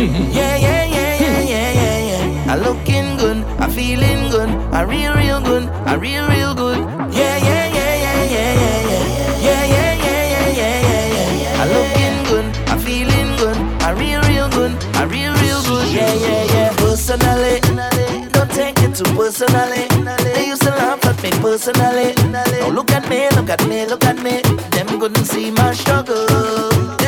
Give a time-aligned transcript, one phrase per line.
[0.00, 2.52] Yeah, yeah, yeah, yeah, yeah, yeah, yeah.
[2.52, 6.78] I looking good, I feeling good, I real, real good, I real, real good.
[7.12, 9.04] Yeah, yeah, yeah, yeah, yeah, yeah, yeah.
[9.44, 11.60] Yeah, yeah, yeah, yeah, yeah, yeah, yeah.
[11.60, 15.92] I looking good, I feeling good, I real, real good, I real, real good.
[15.92, 16.76] Yeah, yeah, yeah.
[16.78, 17.60] Personally,
[18.32, 19.84] don't take it too personally.
[20.24, 22.14] They used to laugh at me personally.
[22.32, 24.40] Now look at me, look at me, look at me.
[24.70, 26.99] Them couldn't see my struggle.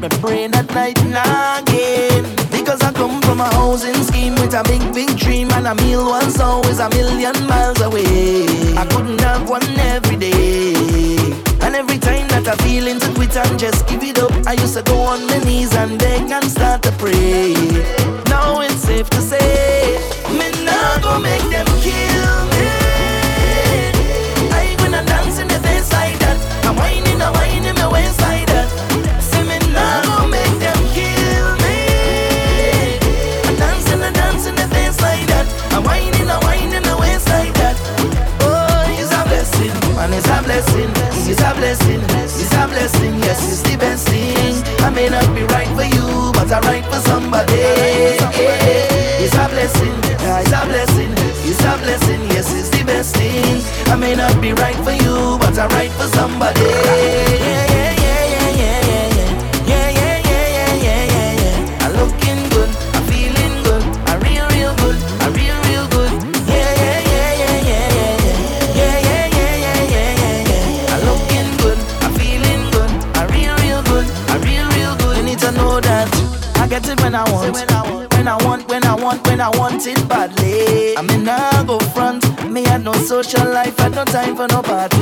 [0.00, 2.24] Did fight with my brain at night and again.
[2.50, 6.04] Because I come from a housing scheme with a big, big dream and a meal
[6.06, 8.44] was always a million miles away.
[8.76, 11.16] I couldn't have one every day.
[11.60, 14.74] And every time that I feel into quit and just give it up, I used
[14.74, 17.54] to go on my knees and beg and start to pray.
[18.28, 19.37] Now it's safe to say,
[41.30, 43.14] It's a blessing, it's a blessing.
[43.20, 44.64] Yes, it's the best thing.
[44.80, 47.52] I may not be right for you, but I'm right for somebody.
[47.52, 51.12] It's a blessing, it's a blessing,
[51.44, 52.22] it's a blessing.
[52.32, 53.62] Yes, it's the best thing.
[53.92, 57.17] I may not be right for you, but I'm right for somebody.
[79.08, 80.96] Want, when I want, it badly.
[80.96, 82.22] I mean, I go front.
[82.50, 84.98] Me had no social life, had no time for no party.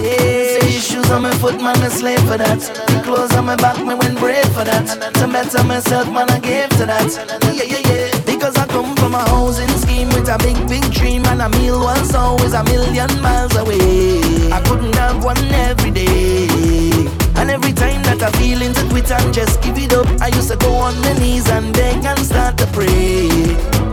[0.55, 2.61] Say shoes on my foot, man, I slave for that.
[2.91, 4.87] The clothes on my back, me went brave for that.
[5.19, 7.11] To better myself, man, I gave to that.
[7.59, 8.21] Yeah, yeah, yeah.
[8.25, 11.81] Because I come from a housing scheme with a big, big dream, and a meal
[11.81, 14.53] was always a million miles away.
[14.53, 17.26] I couldn't have one every day.
[17.39, 20.51] And every time that I feel into quit and just give it up, I used
[20.51, 23.29] to go on my knees and beg and start to pray.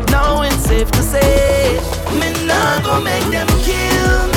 [0.10, 1.80] Now it's safe to say,
[2.20, 4.33] me not go make them kill me.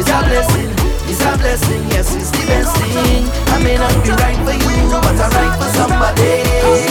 [0.00, 0.70] It's a blessing,
[1.12, 1.82] it's a blessing.
[1.92, 3.28] Yes, it's the best thing.
[3.52, 6.40] I may not be right for you, but I'm right for somebody.
[6.40, 6.88] Yeah.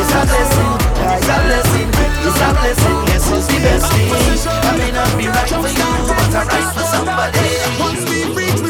[0.00, 0.72] It's a blessing,
[1.04, 1.88] it's a blessing,
[2.24, 2.98] it's a blessing.
[3.12, 4.08] Yes, it's the best thing.
[4.08, 8.67] I may not be right for you, but I'm right for somebody.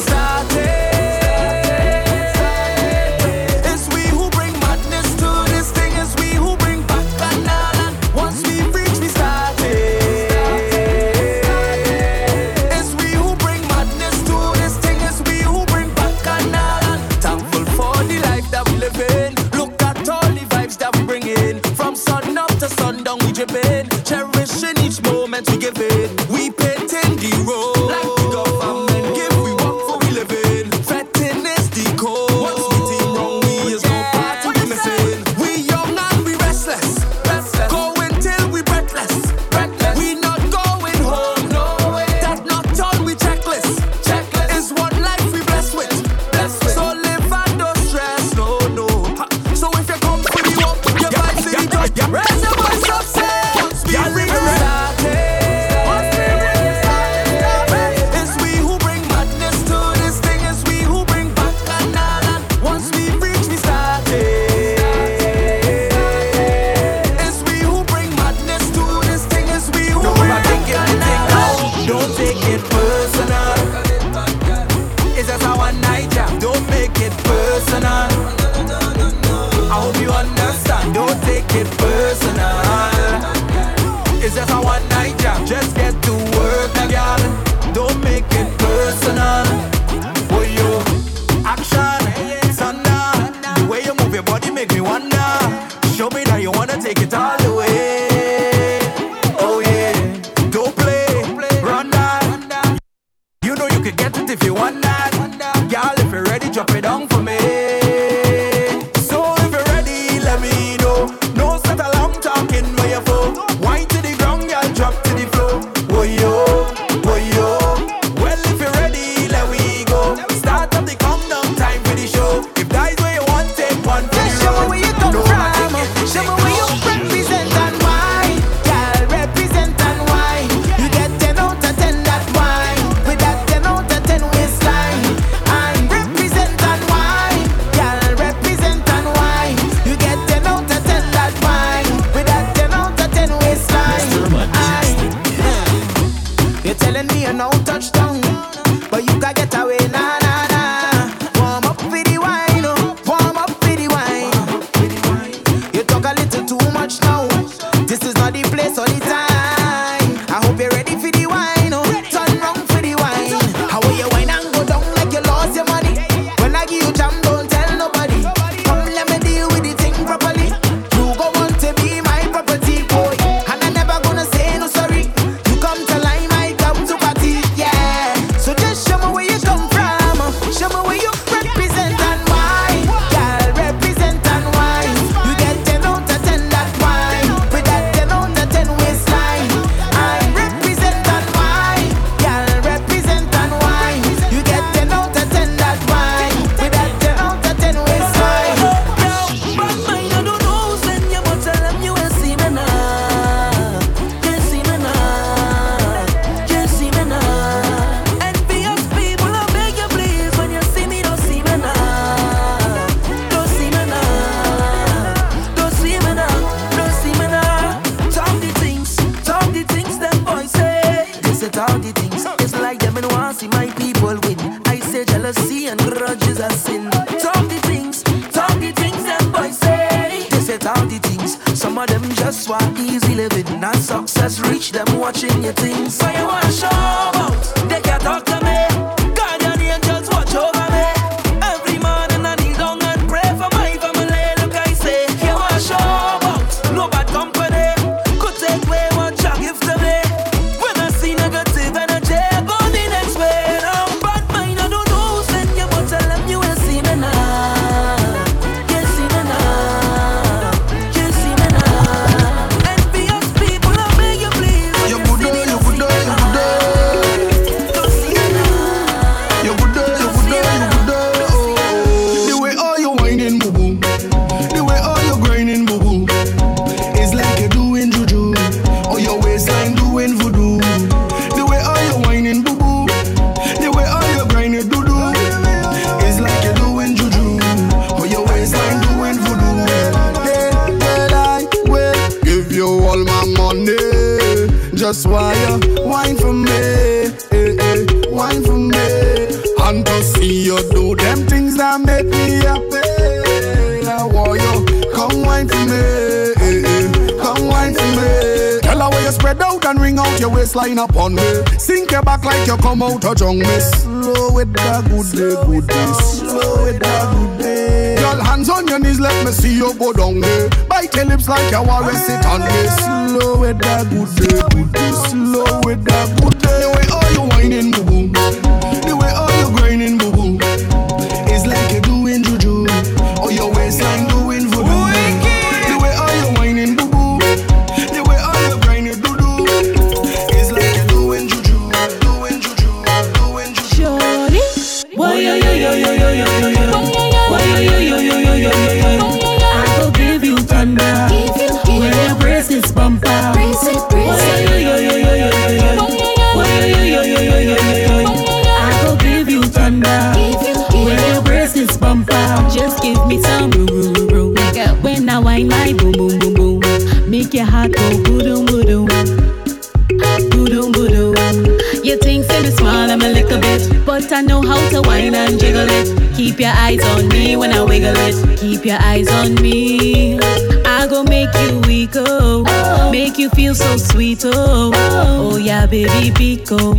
[372.62, 376.14] But I know how to whine and jiggle it.
[376.16, 378.38] Keep your eyes on me when I wiggle it.
[378.38, 380.18] Keep your eyes on me.
[380.64, 382.88] I go make you weak, oh.
[382.90, 384.72] Make you feel so sweet, oh.
[384.74, 386.74] Oh yeah, baby, Biko.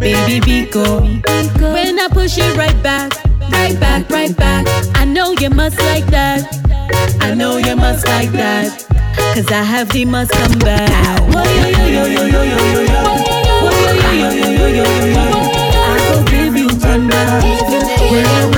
[0.00, 1.22] Baby, Biko.
[1.72, 3.12] When I push it right back,
[3.50, 4.66] right back, right back.
[4.94, 6.46] I know you must like that.
[7.20, 8.84] I know you must like that.
[9.34, 10.88] Cause I have the must come back.
[11.32, 13.27] Yo, yo, yo, yo, yo, yo, yo, yo.
[14.68, 15.48] I yo, yo, yo.
[15.88, 18.57] you, forgive you, thunder.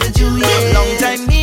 [0.00, 0.72] with you, yeah.
[0.74, 1.35] Long time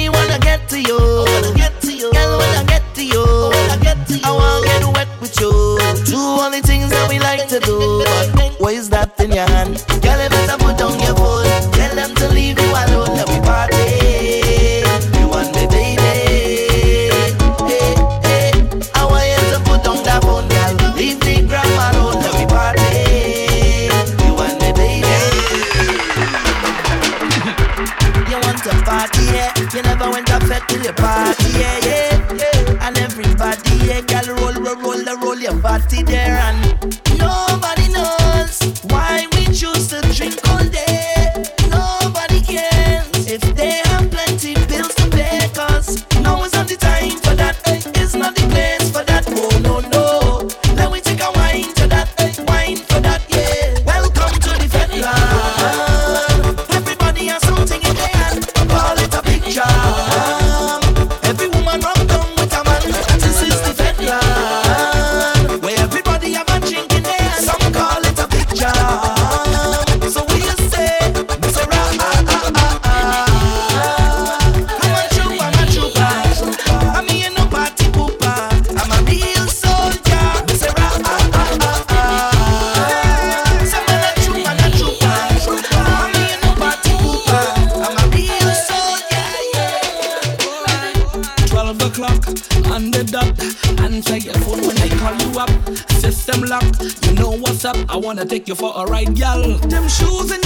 [97.94, 99.56] I wanna take you for a ride, y'all.
[99.70, 100.43] Them shoes and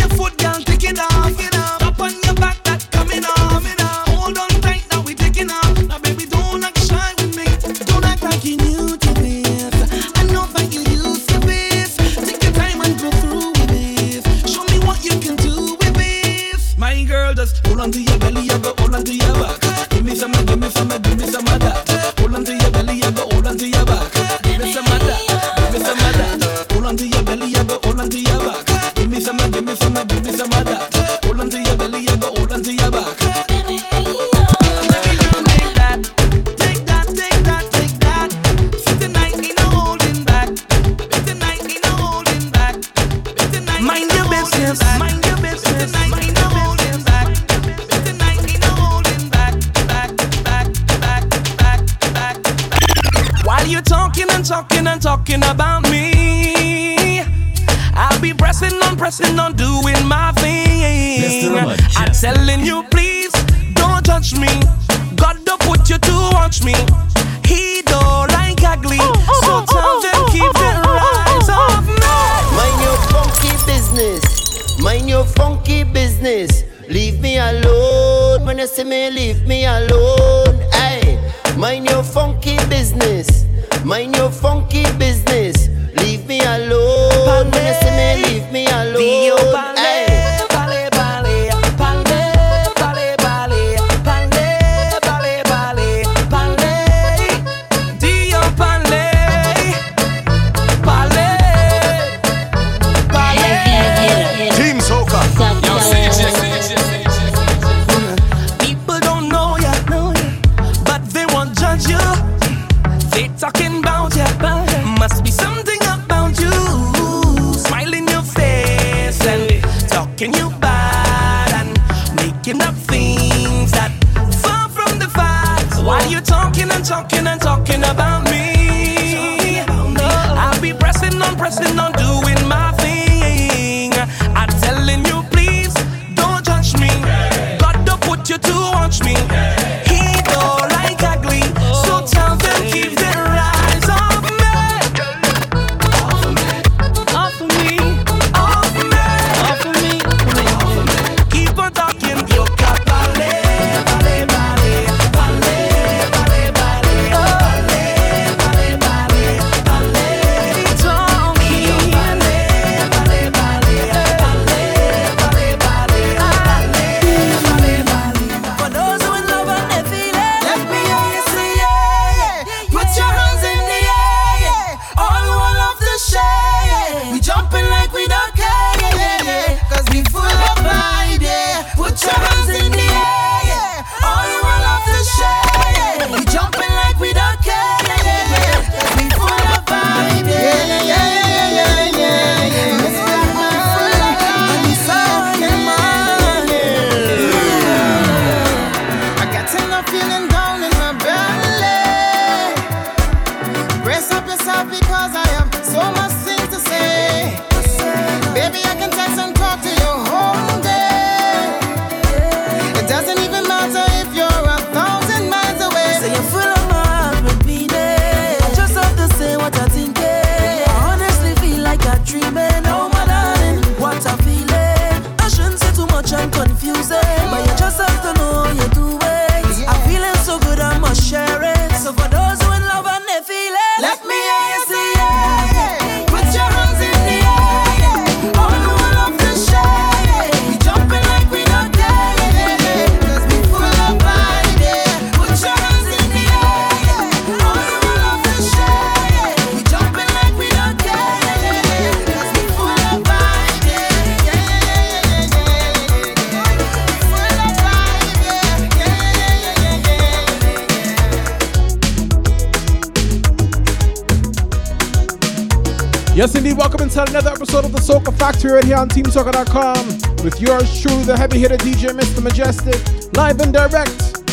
[269.17, 272.21] on TeamSoca.com with yours truly, the heavy hitter DJ, Mr.
[272.21, 274.23] Mejustik, live and direct.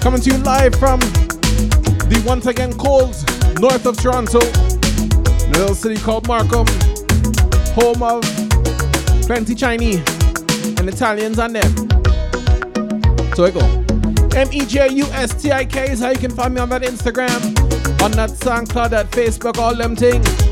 [0.00, 3.14] Coming to you live from the once again cold
[3.60, 6.66] north of Toronto, a little city called Markham,
[7.74, 8.22] home of
[9.26, 9.98] plenty Chinese
[10.78, 11.72] and Italians and them.
[13.34, 13.60] So I go.
[14.36, 16.68] M E J U S T I K is how you can find me on
[16.68, 17.40] that Instagram,
[18.02, 20.45] on that SoundCloud, that Facebook, all them things.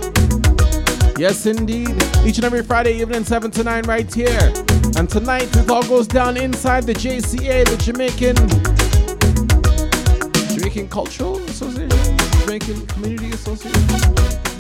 [1.17, 1.95] Yes, indeed.
[2.27, 4.53] Each and every Friday evening, 7 to 9, right here.
[4.97, 8.35] And tonight, it all goes down inside the JCA, the Jamaican
[10.57, 13.87] Jamaican Cultural Association, Jamaican Community Association,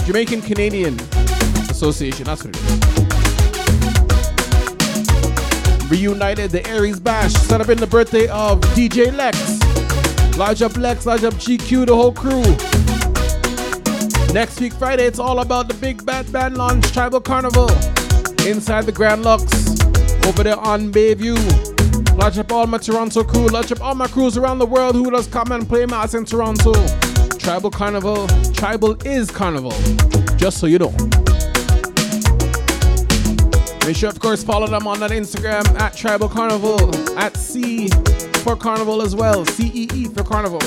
[0.06, 0.94] Jamaican Canadian
[1.70, 2.24] Association.
[2.24, 2.70] That's what it is.
[5.90, 9.58] Reunited, the Aries Bash, celebrating the birthday of DJ Lex.
[10.38, 12.44] Large up Lex, large up GQ, the whole crew.
[14.34, 17.70] Next week, Friday, it's all about the big bad band launch Tribal Carnival
[18.44, 19.80] inside the Grand Luxe
[20.26, 21.38] over there on Bayview.
[22.18, 25.08] Lodge up all my Toronto crew, lodge up all my crews around the world who
[25.08, 26.72] does come and play mass in Toronto.
[27.38, 29.70] Tribal Carnival, Tribal is Carnival,
[30.36, 30.90] just so you know.
[33.86, 37.88] Make sure, of course, follow them on that Instagram at Tribal Carnival, at C
[38.42, 40.58] for Carnival as well, C E E for Carnival.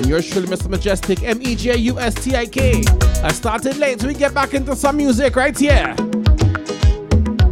[0.00, 0.68] And yours truly, Mr.
[0.68, 2.82] Mejustik, M E J U S T I K.
[3.22, 5.94] I started late, so we get back into some music right here.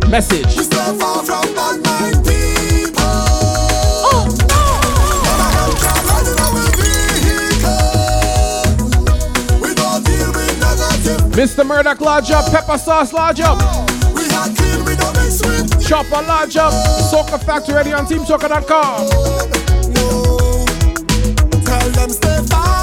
[0.08, 0.56] Message.
[0.56, 3.04] We stay far from bad mind people.
[4.00, 4.24] Oh
[5.28, 7.84] Never help them riding our vehicle.
[9.61, 11.20] We don't deal with negative.
[11.37, 11.66] Mr.
[11.66, 13.58] Murdoch Lodge up, Pepper Sauce Lodge up,
[14.14, 15.87] We are clean, we don't mix with.
[15.87, 16.72] Chopper Lodge up,
[17.12, 19.47] Soca Factory ready on TeamSoca.com.
[21.98, 22.78] Them stay far,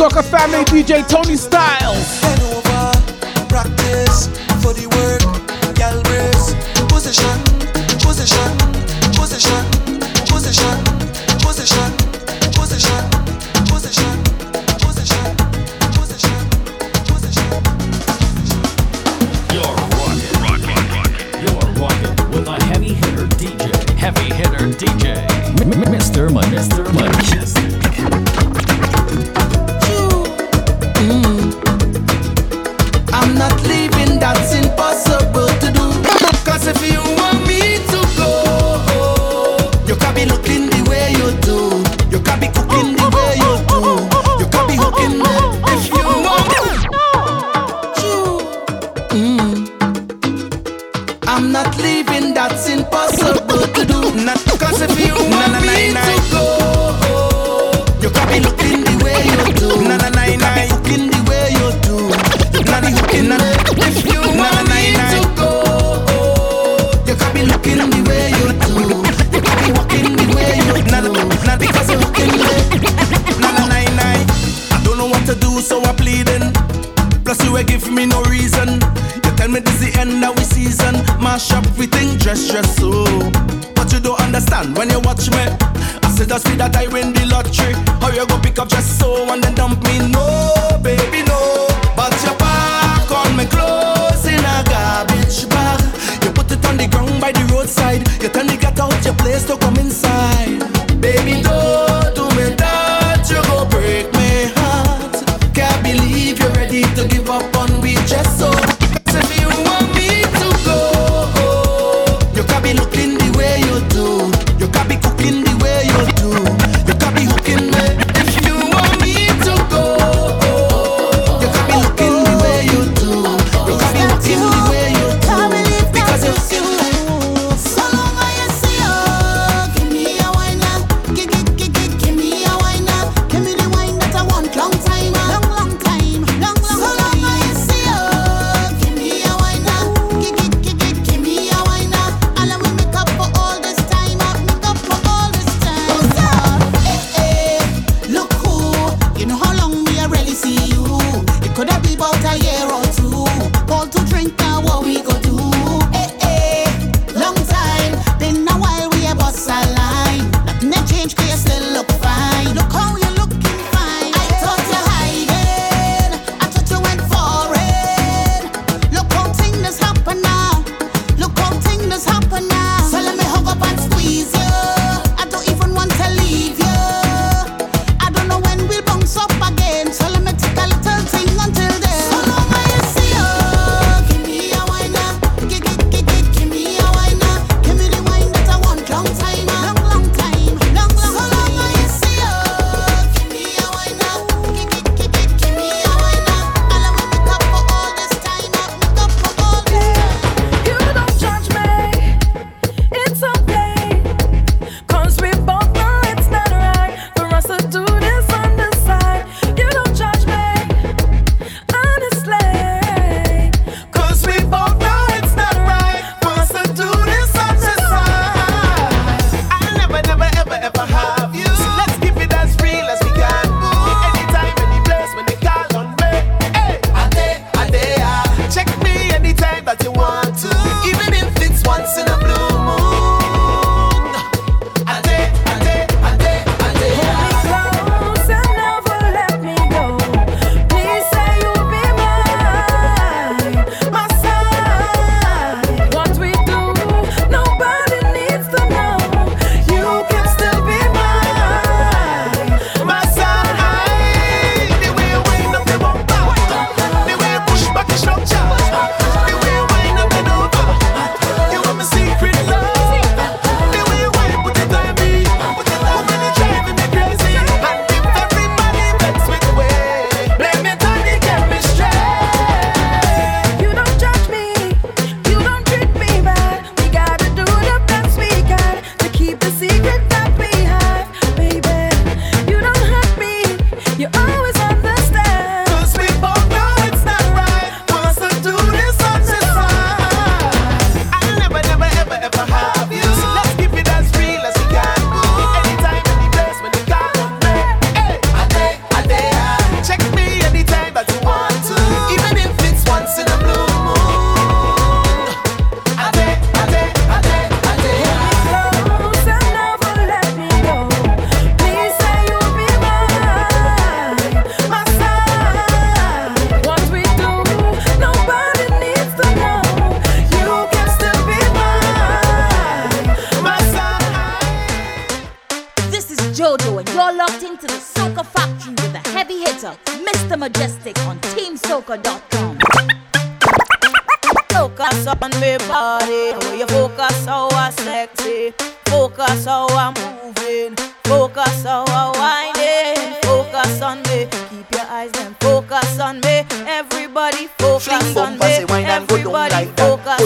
[0.00, 2.19] Soca family DJ Tony Styles.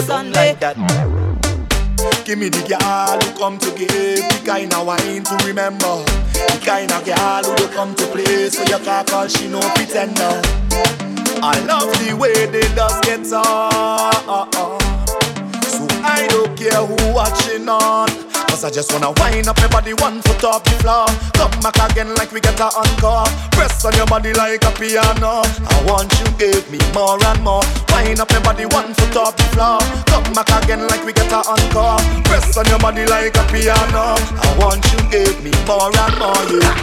[0.09, 0.35] On me.
[2.25, 6.03] Give me the girl who come to give The kind of wine to remember.
[6.33, 9.61] The kind of girl who do come to play So you can't call she no
[9.75, 10.41] pretender.
[11.41, 14.79] I love the way they dust get on.
[15.63, 18.24] So I don't care who watching on
[18.55, 21.03] Cause I just wanna wind up your body one foot off the floor.
[21.35, 23.27] Come back again like we get a encore.
[23.51, 25.43] Press on your body like a piano.
[25.43, 27.59] I want you give me more and more.
[27.91, 29.83] Wind up your body one foot off the floor.
[30.07, 31.99] Come back again like we get a encore.
[32.31, 34.15] Press on your body like a piano.
[34.15, 36.79] I want you give me more and more yeah.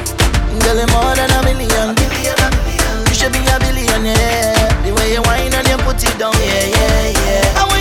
[0.60, 1.96] Girl, more than a million.
[1.96, 4.60] You should be a billionaire.
[4.84, 7.71] The way you whine and you put it down, yeah, yeah, yeah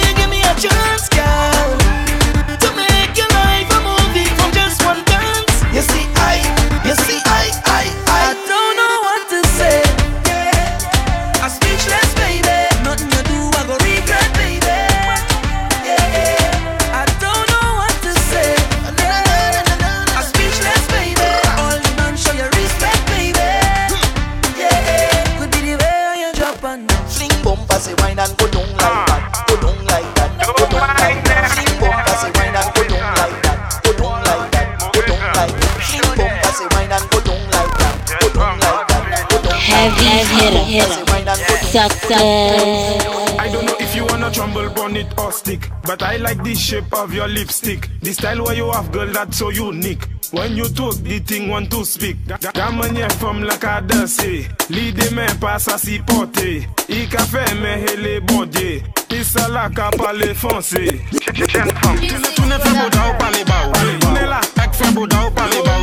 [40.41, 41.35] Heavy hitter,
[41.69, 43.05] success.
[43.37, 46.55] I don't know if you wanna trumble, bun it or stick, but I like the
[46.55, 47.89] shape of your lipstick.
[48.01, 50.07] The style where you have, girl, that's so unique.
[50.31, 52.17] When you talk, the thing want to speak.
[52.25, 56.67] Gamanye from la cadence, l'idée me passe à s'y porter.
[56.89, 61.01] I café me hele bondé, isa la capa le foncé.
[61.11, 65.29] Tu ne fais beau d'au pas les bas, tu n'es là, ek fais beau d'au
[65.35, 65.77] pas les bas,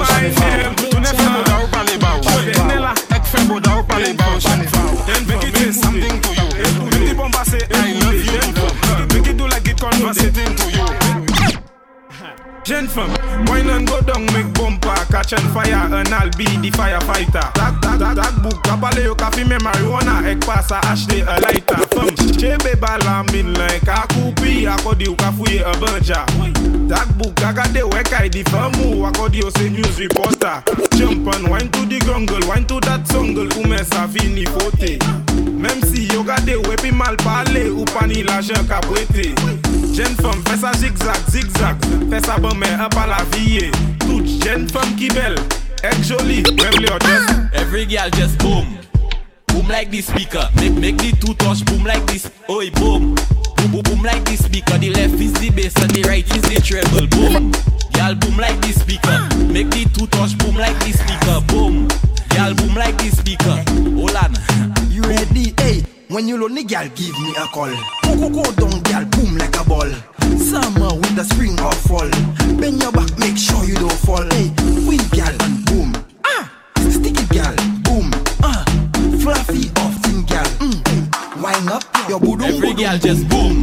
[0.91, 2.21] tu ne fais beau d'au pas les bas,
[3.31, 4.25] tu n'es là, ek fais beau d'au pas les bas,
[5.27, 6.49] make it something to you.
[6.91, 11.28] Make the bomba say I love you, make it do like it conversating to you.
[12.69, 13.09] Jen fèm,
[13.49, 17.49] wine an go dong mek bompa Catch an fire an al bi di firefighter.
[17.57, 21.41] Tak tak tak tak buk Kapale yo kafi me marijuana Ek pas a ashte a
[21.41, 21.81] lighter.
[21.97, 26.27] Fèm, chebe bala min len Ka koupi akodi yo ka fouye a banja.
[26.93, 30.61] Tak buk kagade wekay e di fèm ou Akodi yo se news reporter
[30.93, 35.01] Jump an wine to di grongle Wine to dat songle ou men sa fini fote.
[35.57, 39.33] Mem si yo gade wepi mal pale Ou pani la jen ka brete
[39.99, 41.87] jen fom fè sa zigzag, zigzag.
[42.11, 43.71] Fè sa bon men an pa la viye
[44.05, 45.35] Tout jen fom ki bel
[45.87, 48.79] Ek joli, mèm li yo jes Every gal just boom.
[49.49, 50.49] Boom like this speaker.
[50.57, 52.31] Make, make the two touch boom like this.
[52.49, 53.15] Oi boom.
[53.57, 54.79] Boom boom boom like this speaker.
[54.79, 57.07] The left is the bass and the right is the treble.
[57.09, 57.53] Boom.
[57.93, 59.19] Gal boom like this speaker.
[59.51, 61.41] Make the two touch boom like this speaker.
[61.49, 61.89] Boom.
[62.31, 63.63] Gal boom like this speaker.
[63.99, 64.35] Hold on.
[64.91, 65.55] You ready?
[65.59, 65.98] Hey.
[66.09, 67.69] When you lonely, girl, give me a call.
[68.03, 69.91] Go, go, go down, girl, boom like a ball.
[70.39, 72.09] Summer, winter, spring or fall.
[72.59, 74.25] Bend your back, make sure you don't fall.
[74.31, 74.51] Hey,
[74.89, 75.93] wind, girl, and boom.
[76.25, 78.11] Ah, sticky, girl, boom.
[78.43, 78.65] Ah,
[79.21, 80.49] fluffy off, thin, girl.
[80.65, 81.43] Mm.
[81.43, 82.41] Wind up your boom.
[82.41, 83.58] Every girl just boom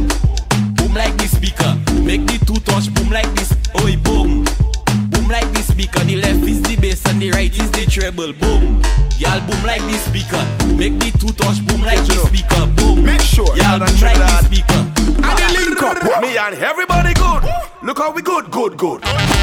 [18.76, 19.35] good,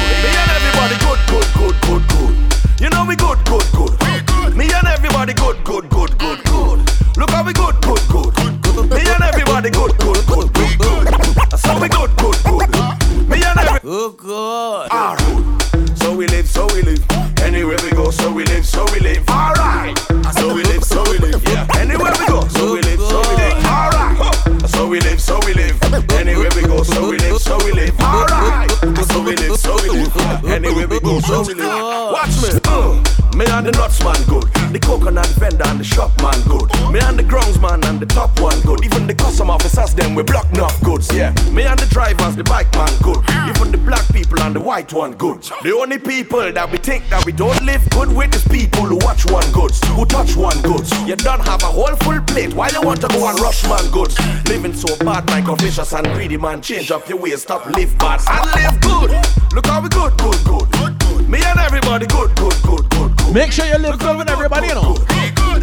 [40.14, 41.12] we block enough goods.
[41.14, 41.32] Yeah.
[41.50, 43.18] Me and the drivers, the bike man good.
[43.28, 43.50] Ah.
[43.50, 45.42] Even the black people and the white one good.
[45.62, 48.96] The only people that we think that we don't live good with is people who
[48.98, 50.90] watch one goods, who touch one goods.
[51.06, 52.54] You don't have a whole full plate.
[52.54, 54.18] Why you want to go and rush man goods?
[54.48, 56.62] Living so bad, micro vicious and greedy man.
[56.62, 59.10] Change up your ways, stop live bad and live good.
[59.54, 60.68] Look how we good, good, good.
[60.72, 61.28] Good.
[61.28, 63.34] Me and everybody good, good, good, good, good.
[63.34, 64.96] Make sure you live good with everybody, you know.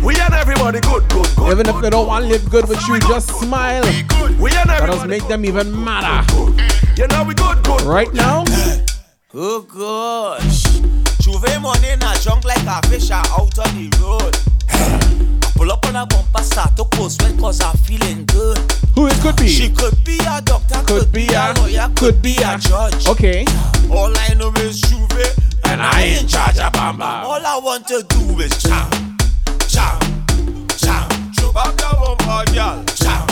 [0.03, 1.10] We and everybody good, good, good.
[1.51, 3.83] Even if they don't want to live good with you, just smile.
[4.39, 6.25] We and That'll make them even madder.
[6.95, 7.81] You know we good, good.
[7.81, 8.45] Right now,
[9.33, 10.63] Oh gosh.
[11.19, 14.37] Juve money in a junk like a fish out on the road.
[14.69, 18.57] I pull up on a bumper, start to post when cause I'm feeling good.
[18.95, 19.47] who it could be?
[19.47, 23.07] She could be a doctor, could, be a lawyer, could be a judge.
[23.07, 23.45] Okay.
[23.91, 25.35] All I know is Juve,
[25.65, 27.25] And I in charge of Bam Bam.
[27.25, 29.17] all I want to do is jam,
[29.67, 30.20] jam,
[31.53, 32.83] back the bumper, girl.
[32.95, 33.30] Jam,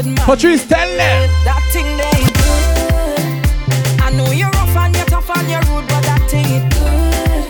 [0.00, 1.28] Patrice, tell them.
[1.28, 1.30] it.
[1.44, 4.00] That thing they good.
[4.00, 7.44] I know you're rough and you're tough and you're rude, but that thing it good.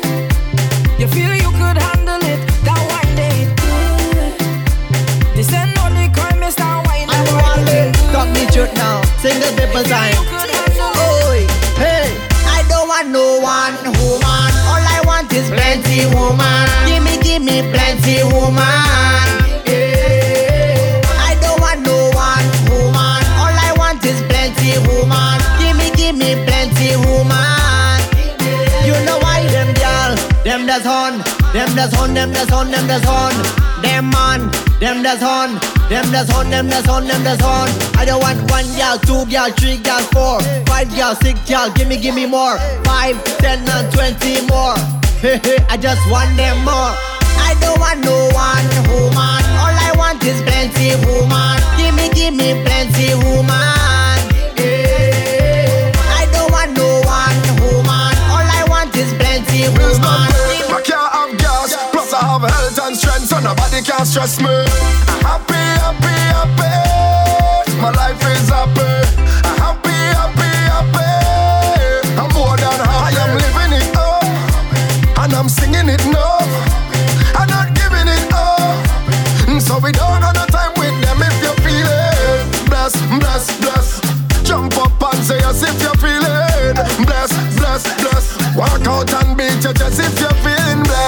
[0.99, 2.43] You feel you could handle it.
[2.67, 4.35] That wine they good.
[5.39, 7.07] They say no, they cry me star wine.
[7.07, 7.97] I that want wine they it.
[8.11, 8.99] Stop me truth now.
[9.23, 10.19] Single people time.
[11.31, 11.47] Oi,
[11.79, 12.11] hey.
[12.51, 14.51] I don't want no one woman.
[14.67, 16.67] All I want is plenty woman.
[16.91, 19.40] Give me, give me plenty woman.
[25.11, 25.39] Woman.
[25.59, 27.99] Give me, give me plenty woman.
[28.87, 31.19] You know why them girl, them that's on,
[31.53, 33.33] them that's on, them that's on, them that's on,
[33.83, 35.59] them man, them that's on,
[35.89, 37.69] them that's on, them that's on, them that's on.
[37.99, 41.71] I don't want one girl, two girl, three girl, four, five girl, six girl.
[41.75, 42.57] Give me, give me more.
[42.85, 44.77] Five, ten, and twenty more.
[45.21, 46.95] Hey, hey, I just want them more.
[47.43, 49.45] I don't want no one woman.
[49.61, 51.59] All I want is plenty woman.
[51.77, 53.90] Give me, give me plenty woman.
[59.75, 60.75] Plenty woman.
[60.75, 64.51] I can't have gas, plus I have health and strength, so nobody can stress me.
[64.51, 66.75] I'm happy, happy, happy.
[67.83, 68.91] My life is happy.
[69.47, 71.11] I'm happy, happy, happy.
[72.21, 73.17] I'm more than happy.
[73.17, 74.25] I am living it up,
[75.25, 76.30] and I'm singing it now.
[88.57, 91.01] Walk out and beat your chest if you're feeling blessed.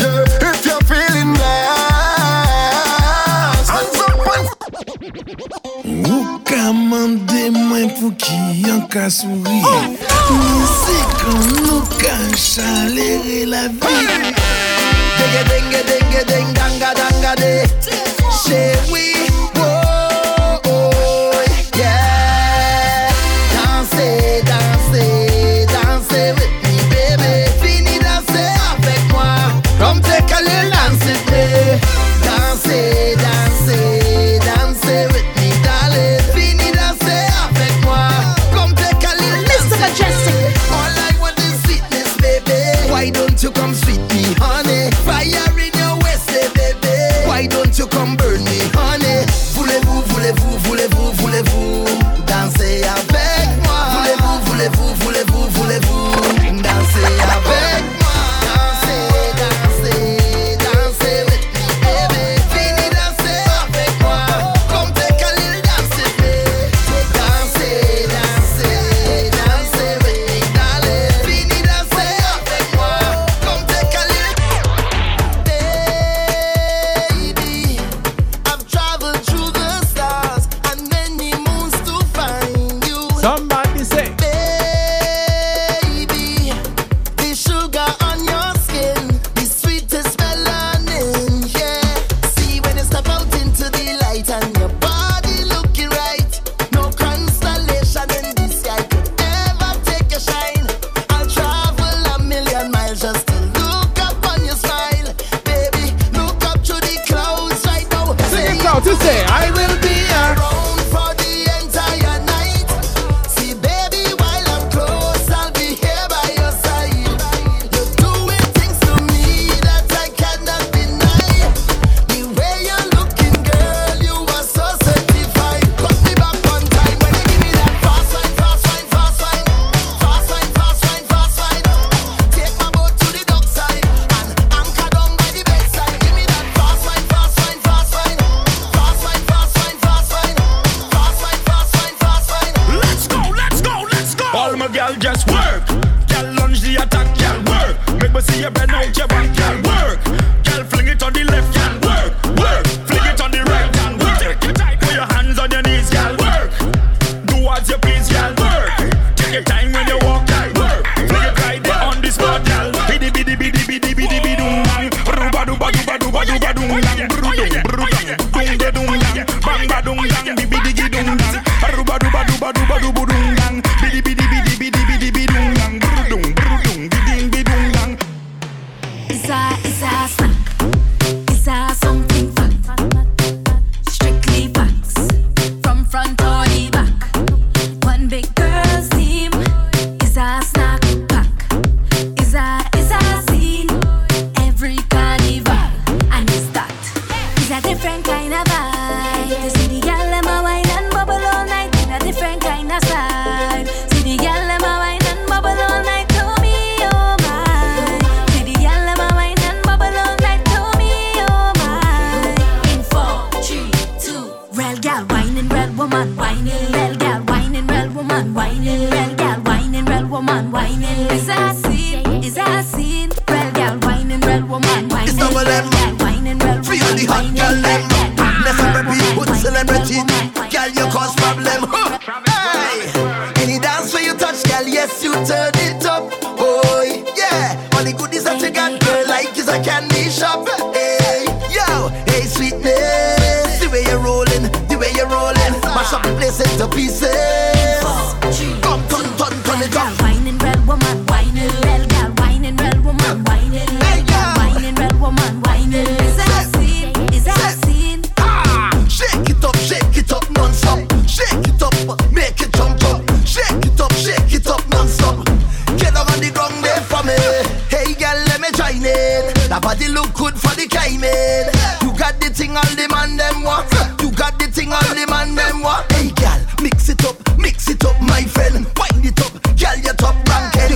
[0.00, 1.74] Yeah, if you're feeling blessed.
[3.70, 4.46] Hands up and
[6.08, 13.44] Ou ka mande mwen pou ki yon ka souri Nou se kon nou ka chalere
[13.52, 13.96] la vi
[15.18, 17.52] Denge, denge, denge, deng, danga, danga, de.
[18.44, 19.03] Chérie,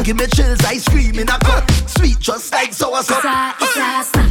[0.09, 3.55] Give me chills, ice cream in a cup, sweet just like soursop.
[3.61, 4.28] It's a, it's a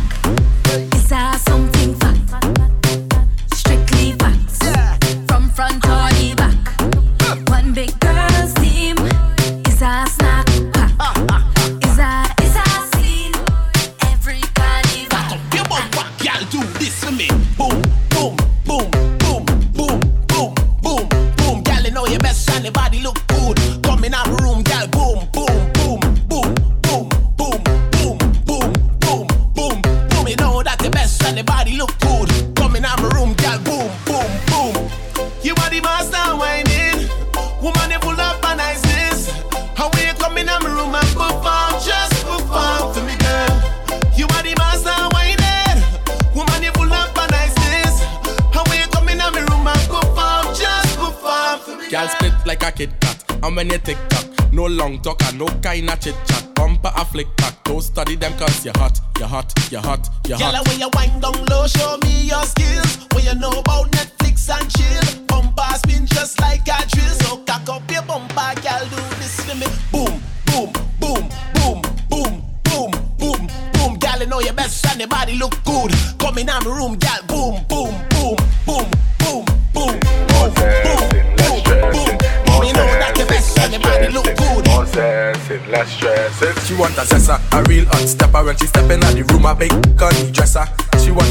[60.28, 60.68] You're Girl, hot.
[60.68, 63.00] when you wind down low, show me your skills.
[63.16, 67.16] When you know about Netflix and chill, bumper spin just like a drill.
[67.24, 69.68] So cock up your bumper, girl, do this for me.
[69.90, 70.20] Boom,
[70.52, 71.80] boom, boom, boom,
[72.12, 74.00] boom, boom, boom, boom.
[74.00, 75.96] Girl, you know your best and your body look good.
[76.20, 77.24] Come in my room, girl.
[77.32, 78.36] Boom, boom, boom,
[78.68, 78.84] boom,
[79.24, 81.08] boom, boom, boom, boom,
[81.40, 82.64] boom, boom, boom.
[82.68, 85.38] You know that your best and your body look good more sense
[85.70, 86.68] less stress.
[86.68, 89.46] She want a sessa, a real hot stepper when she step in at the room.
[89.46, 89.72] I bake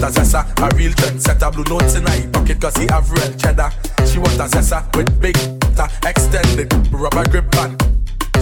[0.07, 1.50] a zessa, a real trend setter.
[1.50, 3.70] Blue notes in her pocket cause he have real cheddar.
[4.07, 5.34] She want a zessa with big
[5.74, 7.82] ta extended rubber grip band.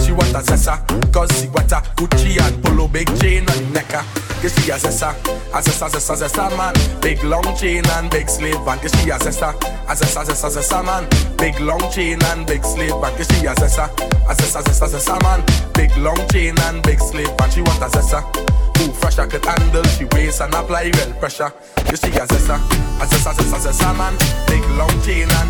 [0.03, 0.77] She want a zessa
[1.11, 4.03] cause she want a Gucci and polo big chain on necker.
[4.41, 5.09] Cause uh, she a zessa,
[5.53, 6.73] a zessa, zessa, zessa man.
[7.01, 8.81] Big long chain and big sleeve band.
[8.81, 9.49] Cause she a zessa,
[9.89, 11.07] a zessa, zessa, zessa man.
[11.37, 13.17] Big long chain and big sleeve band.
[13.17, 13.89] Cause she a zessa,
[14.29, 15.41] a zessa, zessa, zessa man.
[15.73, 17.53] Big long chain and big sleeve band.
[17.53, 18.44] She want a zessa
[18.75, 19.83] cool, fresh, I could handle.
[19.83, 21.51] She weighs and apply real pressure.
[21.89, 22.55] You see, a zessa,
[23.01, 24.15] a zessa, zessa, zessa, man.
[24.47, 25.49] Big long chain and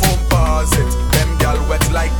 [0.00, 0.90] foam bars it.
[1.12, 2.12] Them gal wet like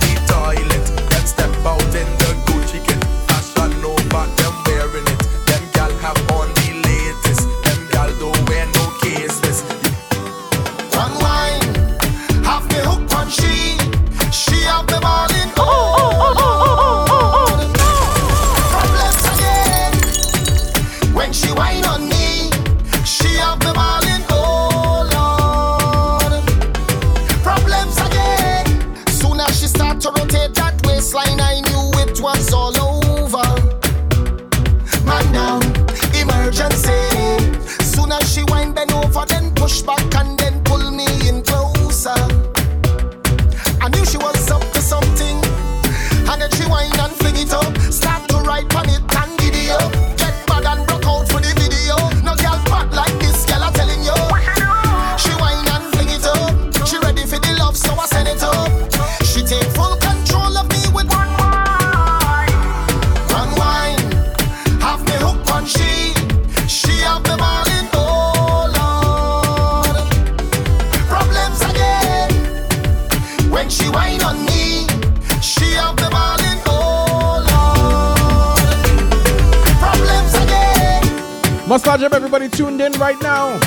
[82.32, 83.58] everybody tuned in right now.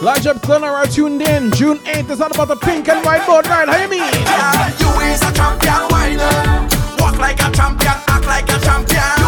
[0.00, 1.50] Large up Glenora tuned in.
[1.50, 3.68] June 8th is all about the pink and white board, right?
[3.68, 3.98] How you mean?
[3.98, 6.68] Yeah, you is a champion whiner.
[7.00, 9.23] Walk like a champion, act like a champion.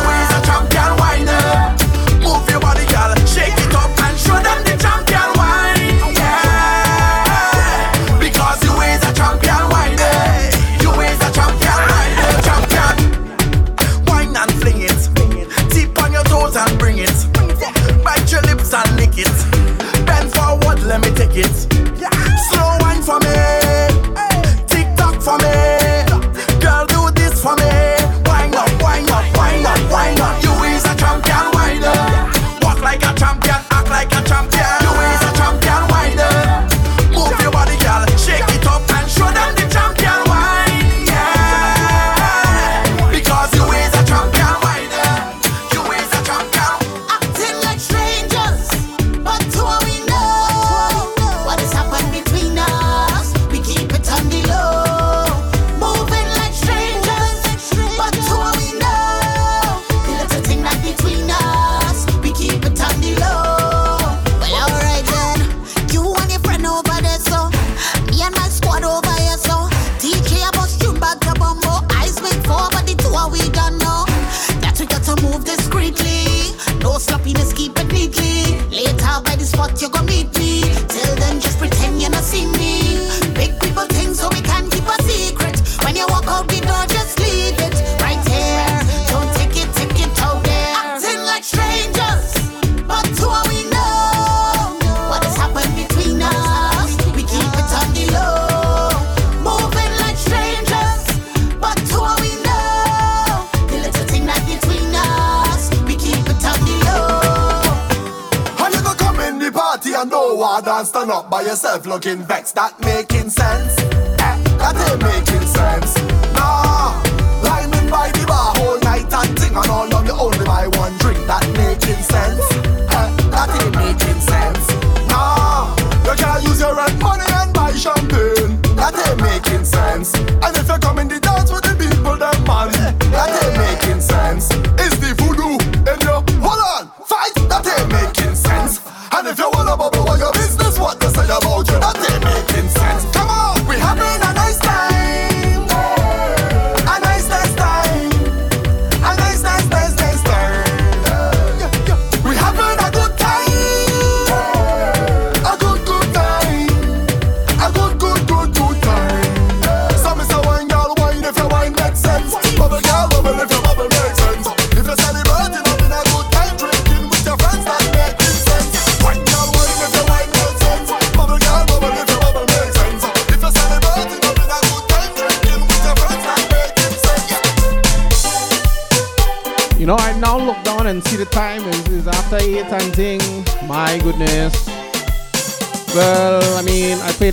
[111.87, 112.76] blogging vex that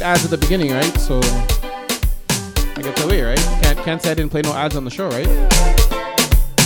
[0.04, 0.98] ads at the beginning, right?
[1.00, 1.20] So
[2.76, 3.40] I get away, right?
[3.62, 5.28] Can't, can't say I didn't play no ads on the show, right?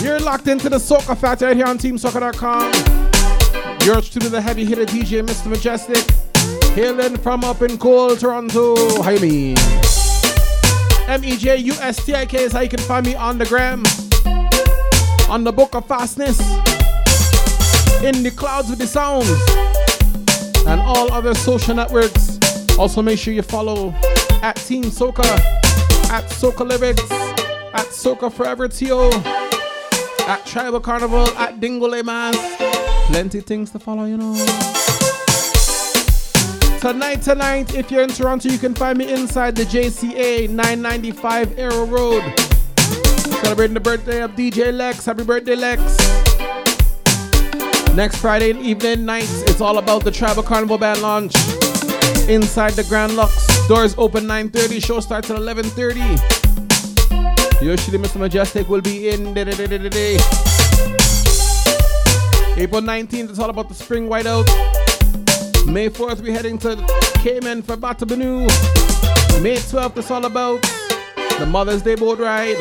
[0.02, 2.74] You're locked into the Soca Factory right here on TeamSoca.com.
[3.86, 5.54] You're true to the heavy hitter DJ, Mr.
[5.54, 6.76] Mejustik.
[6.76, 9.02] Hailing from up in cold Toronto.
[9.02, 9.56] How you mean?
[11.08, 13.84] M-E-J-U-S-T-I-K is how you can find me on the gram.
[15.30, 16.40] On the book of fastness.
[18.04, 19.30] In the clouds with the sounds.
[20.68, 22.27] And all other social networks.
[22.78, 23.92] Also, make sure you follow
[24.44, 25.26] at Team Soca,
[26.12, 27.10] at Soca Lyrics,
[27.74, 29.10] at Soca Forever Tio,
[30.28, 32.38] at Tribal Carnival, at Dingole Mass.
[33.08, 34.34] Plenty things to follow, you know.
[36.80, 41.86] Tonight, tonight, if you're in Toronto, you can find me inside the JCA 995 Arrow
[41.86, 42.22] Road.
[43.42, 45.04] Celebrating the birthday of DJ Lex.
[45.04, 45.82] Happy birthday, Lex.
[47.96, 51.34] Next Friday evening nights, it's all about the Tribal Carnival Band launch
[52.28, 53.48] inside the Grand Luxe.
[53.68, 55.98] Doors open 9.30, show starts at 11.30.
[57.62, 58.20] Yoshida Mr.
[58.20, 59.34] Mejustik will be in
[62.58, 64.46] April 19th, it's all about the spring whiteout.
[65.68, 66.76] May 4th, we're heading to
[67.16, 68.48] Cayman for Batabano.
[69.42, 70.62] May 12th, it's all about
[71.40, 72.58] the Mother's Day boat ride.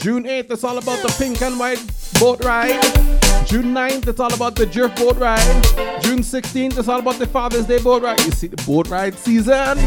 [0.00, 1.80] June 8th, it's all about the pink and white
[2.18, 3.11] boat ride.
[3.46, 5.62] June 9th, it's all about the drift boat ride.
[6.02, 8.20] June 16th, it's all about the Father's Day boat ride.
[8.20, 9.78] You see the boat ride season.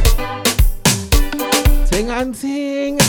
[1.87, 2.99] Ting and ting.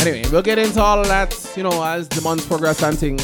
[0.00, 3.18] Anyway, we'll get into all of that, you know, as the months progress and.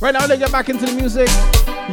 [0.00, 1.28] Right now, let's get back into the music.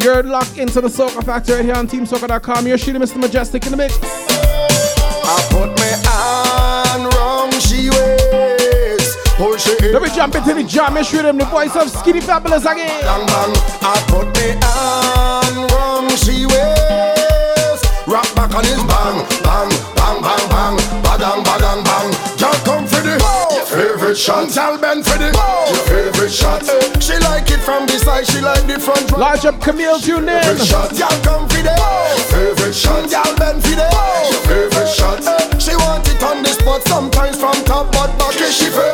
[0.04, 2.66] You're locked into the Soca Factory right here on TeamSoca.com.
[2.66, 3.22] You're shooting Mr.
[3.22, 4.00] Mejustik in the mix.
[9.68, 9.94] Waits.
[9.94, 13.02] Let me jump into the jam and shoot him the voice of Skinny Fabulous again.
[13.04, 13.54] Bang, bang.
[13.82, 17.84] I put me on wrong, she waits.
[18.08, 20.76] Rock back on his bang, bang, bang, bang, bang.
[21.06, 22.10] Badang, badang, bang.
[22.38, 23.22] Just come for the
[23.54, 24.50] your favorite shot.
[24.50, 26.66] Tell Ben for the your favorite shot.
[27.04, 29.12] She like it from the side, she like the front.
[29.12, 30.42] Large up Camille, tune in.
[30.42, 30.98] Favorite shot.
[30.98, 33.06] Y'all come for the your favorite shot.
[33.12, 35.22] Y'all Ben for the your favorite shot.
[35.62, 38.89] She want it on the spot, sometimes from top, but back is she favorite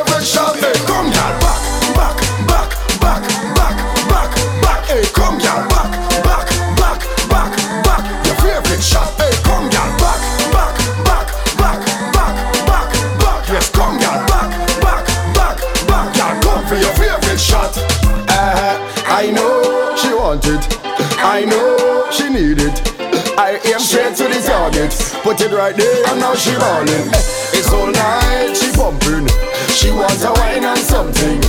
[25.26, 26.86] Put it right there and now she ballin'.
[26.88, 29.26] Eh, it's all night she pumping.
[29.74, 31.42] She wants a wine and something.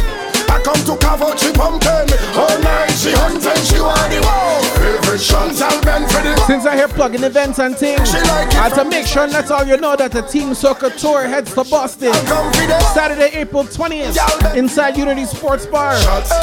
[0.50, 2.10] I come to carve out she pumping.
[2.34, 3.62] All night she hunting.
[3.62, 4.58] She want the wow.
[4.82, 5.62] Favorite shot.
[5.62, 9.06] I'll bend for the Since I hear plugging events and things, I had to make
[9.06, 12.16] sure that's all you know that the Team Soca Tour heads to Boston.
[12.96, 15.94] Saturday, April 20th, inside Unity Sports Bar,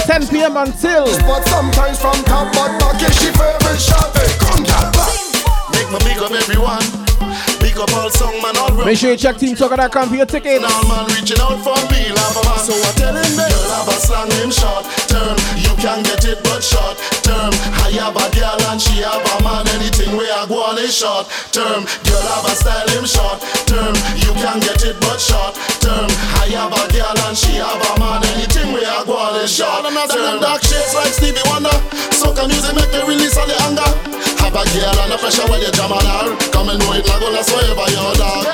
[0.07, 0.57] 10 p.m.
[0.57, 1.07] until.
[1.27, 4.15] But sometimes from top, but back is she favorite shot.
[4.39, 4.63] Come.
[5.73, 7.04] Make me big up everyone.
[7.61, 10.65] Big up all song man, all Make sure you check TeamSoca.com for your tickets.
[10.65, 12.61] All man reaching out for me, love a man.
[12.61, 15.37] So I tell him, girl, have a slang him short term.
[15.57, 17.53] You can get it, but short term.
[17.85, 19.65] I have a girl and she have a man.
[19.77, 21.85] Anything where I go on is short term.
[22.05, 23.95] Girl, have a style him short term.
[24.21, 26.09] You can get it, but short term.
[26.41, 28.25] I have a girl and she have a man.
[28.37, 29.95] Anything where I go on is short term.
[29.95, 31.75] Them dark shades like Stevie Wonder.
[32.13, 33.91] Soca music make me release all the anger.
[34.55, 36.31] Have a girl and a pressure when you jam on her.
[36.55, 38.47] Come and know it, not gonna wherever your dog.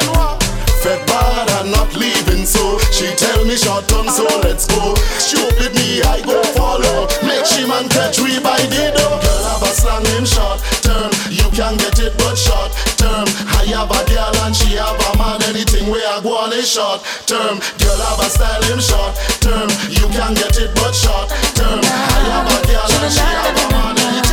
[0.81, 4.97] Fed bad and not leaving, so she tell me short term, so let's go.
[5.21, 7.05] Stupid me, I go follow.
[7.21, 9.21] Make she man catch we by the door.
[9.21, 11.13] Girl have a slang him short term.
[11.29, 13.29] You can get it, but short term.
[13.53, 15.45] I have a girl and she have a man.
[15.53, 17.61] Anything where I go on is short term.
[17.77, 19.13] Girl have a style him short
[19.45, 19.69] term.
[19.93, 21.85] You can get it, but short term.
[21.85, 24.01] I have a girl and she have a man.
[24.01, 24.30] Anything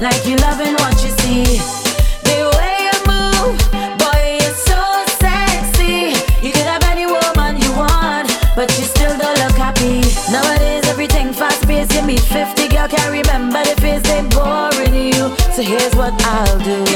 [0.00, 1.44] like you loving what you see.
[2.24, 3.56] The way you move,
[4.00, 4.80] boy, you're so
[5.20, 6.16] sexy.
[6.44, 10.00] You could have any woman you want, but you still don't look happy.
[10.32, 11.92] Nowadays, everything fast paced.
[11.94, 15.36] You meet 50 girl, can't remember the face they boring you.
[15.52, 16.89] So here's what I'll do.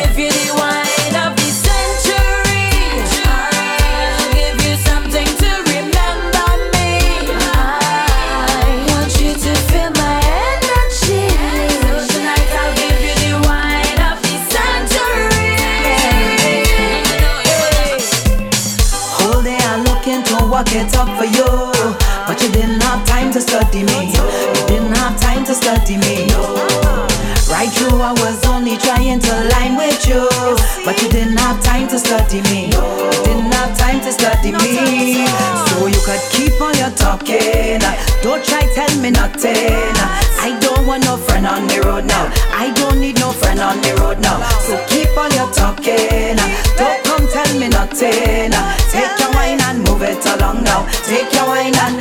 [31.94, 32.66] To study me.
[32.74, 35.26] You didn't have time to study me.
[35.70, 37.78] So you could keep on your talking.
[38.22, 39.94] Don't try tell me nothing.
[40.42, 42.32] I don't want no friend on the road now.
[42.50, 44.42] I don't need no friend on the road now.
[44.66, 46.36] So keep on your talking.
[46.74, 48.50] Don't come tell me nothing.
[48.90, 50.86] Take your wine and move it along now.
[51.06, 52.00] Take your wine and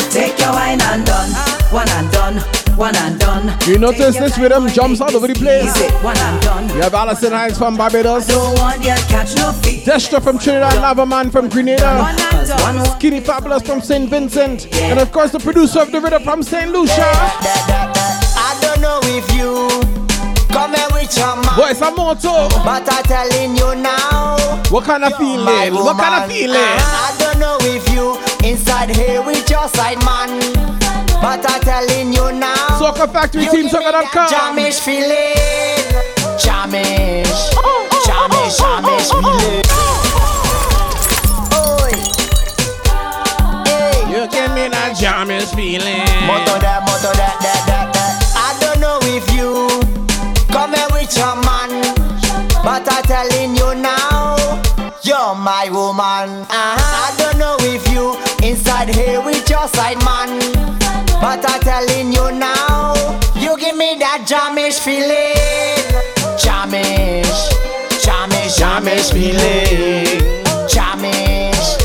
[2.78, 3.56] One and done.
[3.68, 5.72] You notice this rhythm jumps all over the place.
[6.04, 6.70] One and done.
[6.70, 8.28] You have Alison Hinds from Barbados.
[8.28, 9.86] Don't want catch no feet.
[9.86, 12.86] Destra from Trinidad, Lavaman from Grenada, One and done.
[12.98, 14.10] Skinny Fabulous from St.
[14.10, 16.72] Vincent, and of course the producer of the rhythm from St.
[16.72, 16.94] Lucia.
[16.96, 19.70] I don't know if you
[20.48, 21.56] come here with your man.
[21.56, 22.50] Boy, it's a motto.
[22.64, 24.38] But I'm telling you now.
[24.70, 25.74] What kind of feeling?
[25.74, 26.58] What kind of woman, feeling?
[26.58, 28.18] I don't know if you
[28.48, 30.73] inside here with your side man.
[31.24, 32.54] But I'm telling you now.
[32.76, 34.28] Soca Factory Team give me that Soca.com.
[34.28, 35.32] Jamish feeling.
[36.36, 37.32] Jamish.
[38.04, 39.64] Jamish, Jamish feeling.
[44.12, 46.04] You give me that Jamish feeling.
[46.28, 48.14] Moto that, moto that, that, that, that.
[48.36, 49.80] I don't know if you
[50.52, 51.72] come here with your man,
[52.68, 54.36] but I'm telling you now,
[55.04, 56.44] you're my woman.
[56.52, 57.08] Uh-huh.
[57.08, 60.38] I don't know if you inside here with your side man,
[61.22, 62.94] but I'm telling you now,
[63.36, 65.34] you give me that Jamish feeling.
[66.38, 67.42] Jamish,
[68.04, 70.44] Jamish, Jamish feeling.
[70.68, 71.78] Jamish,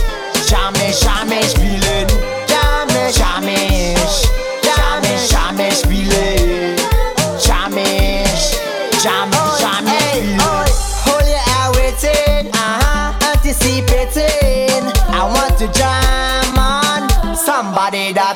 [0.49, 1.88] Jamish, Jamish feeling.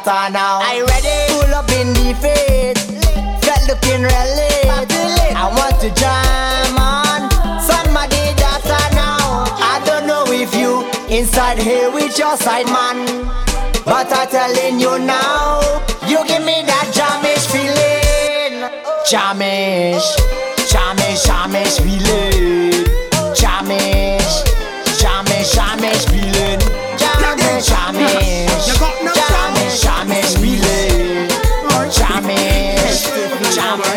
[0.05, 0.63] Somebody that I.
[0.63, 1.19] I ready?
[1.33, 2.83] Pull up in the face,
[3.43, 4.53] get looking really.
[5.35, 7.31] I want to jam on
[7.61, 9.47] somebody that I know.
[9.59, 10.83] I don't know if you
[11.15, 13.27] inside here with your side man,
[13.85, 15.61] but I'm telling you now,
[16.07, 18.71] you give me that jamish feeling.
[19.07, 20.17] Jamish,
[20.71, 22.32] jamish, jamish feeling.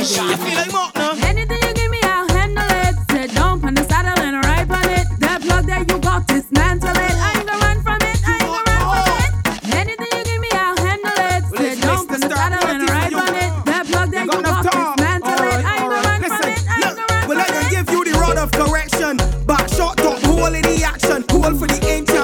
[0.06, 1.24] Jamish, jamish.
[1.24, 2.95] Anything you give me, I'll handle it.
[3.12, 5.08] Sit down on the saddle and ride on it.
[5.20, 6.97] That plug that you got, dismantle it.
[6.97, 8.18] I ain't gonna run from it.
[8.26, 9.76] I ain't gonna run from it.
[9.76, 11.43] Anything you give me, I'll handle it.
[11.58, 13.51] Sit down on the saddle and ride on it.
[13.66, 15.66] That plug that you got, dismantle it.
[15.66, 16.60] I ain't gonna run from it.
[16.70, 17.72] I ain't gonna run Well, I from can it.
[17.76, 19.18] give you the rod of correction.
[19.47, 21.24] Back shot, top, hole in the action.
[21.32, 22.14] Hole for the ancient,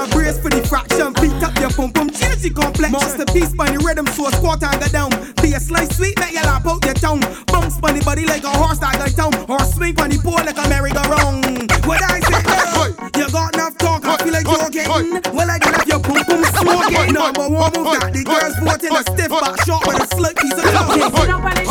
[2.50, 2.92] pum pum, change the complexion.
[2.92, 5.10] Masterpiece by the rhythm, so squat and go down.
[5.42, 7.20] Be a slice sweet, make you lap out your tongue.
[7.46, 9.34] Bounce on the body like a horse that go down.
[9.48, 11.70] Or swing on the pole like a merry-go-round.
[11.86, 15.20] What I say, girl, you got enough talk, I feel like you're getting.
[15.34, 17.14] Well, I can have your pum pum smoking.
[17.14, 20.36] Number one move that the girls vote in a stiff back shot with a slick
[20.38, 21.61] piece of love.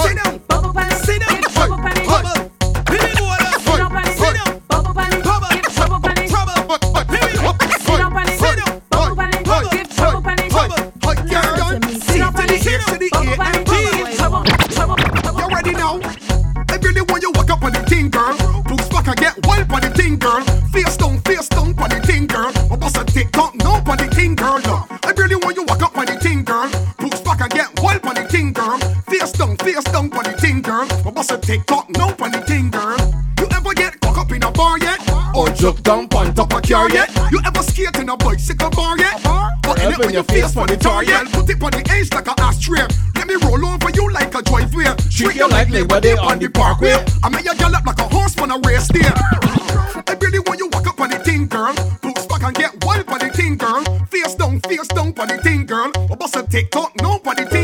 [31.42, 32.98] Bust a no on the thing, girl.
[33.40, 35.00] You ever get caught up in a bar yet?
[35.36, 37.10] Or jump down on top a car yet?
[37.32, 39.26] You ever skate in a bicycle bar yet?
[39.68, 41.26] Or in it with your face on the tar yet?
[41.32, 42.86] Put it on the edge like a ashtray.
[43.16, 44.94] Let me roll over you like a driveway.
[45.10, 46.94] Treat you like Labor Day on the parkway.
[47.24, 49.02] I make you gallop like a horse on a race day.
[49.02, 51.74] I really want you walk up on the thing, girl.
[52.02, 53.84] Boots back and get wild on the thing, girl.
[54.12, 55.92] Face down, face down on the thing, girl.
[55.96, 57.61] I bust a TikTok, no on the thing,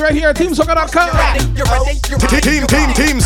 [0.00, 1.08] right here at TeamSoca.com.
[1.08, 1.98] You ready?
[2.08, 2.40] You ready?
[2.40, 3.17] Team, team, team,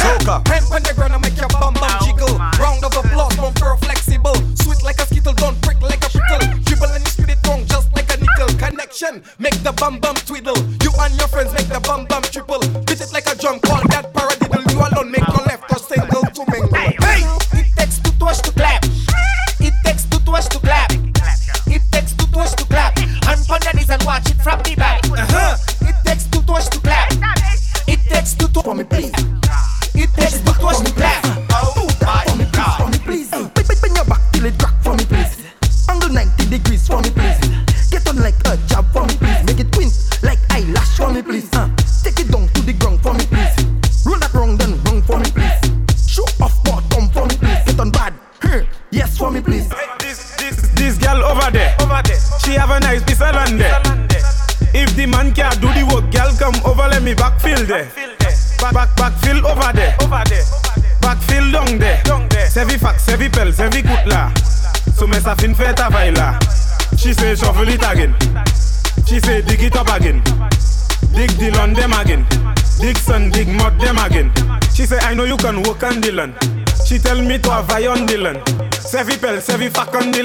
[75.83, 78.39] She tell me to have on land.
[78.71, 80.23] Sevi pel, sevi fuck on the.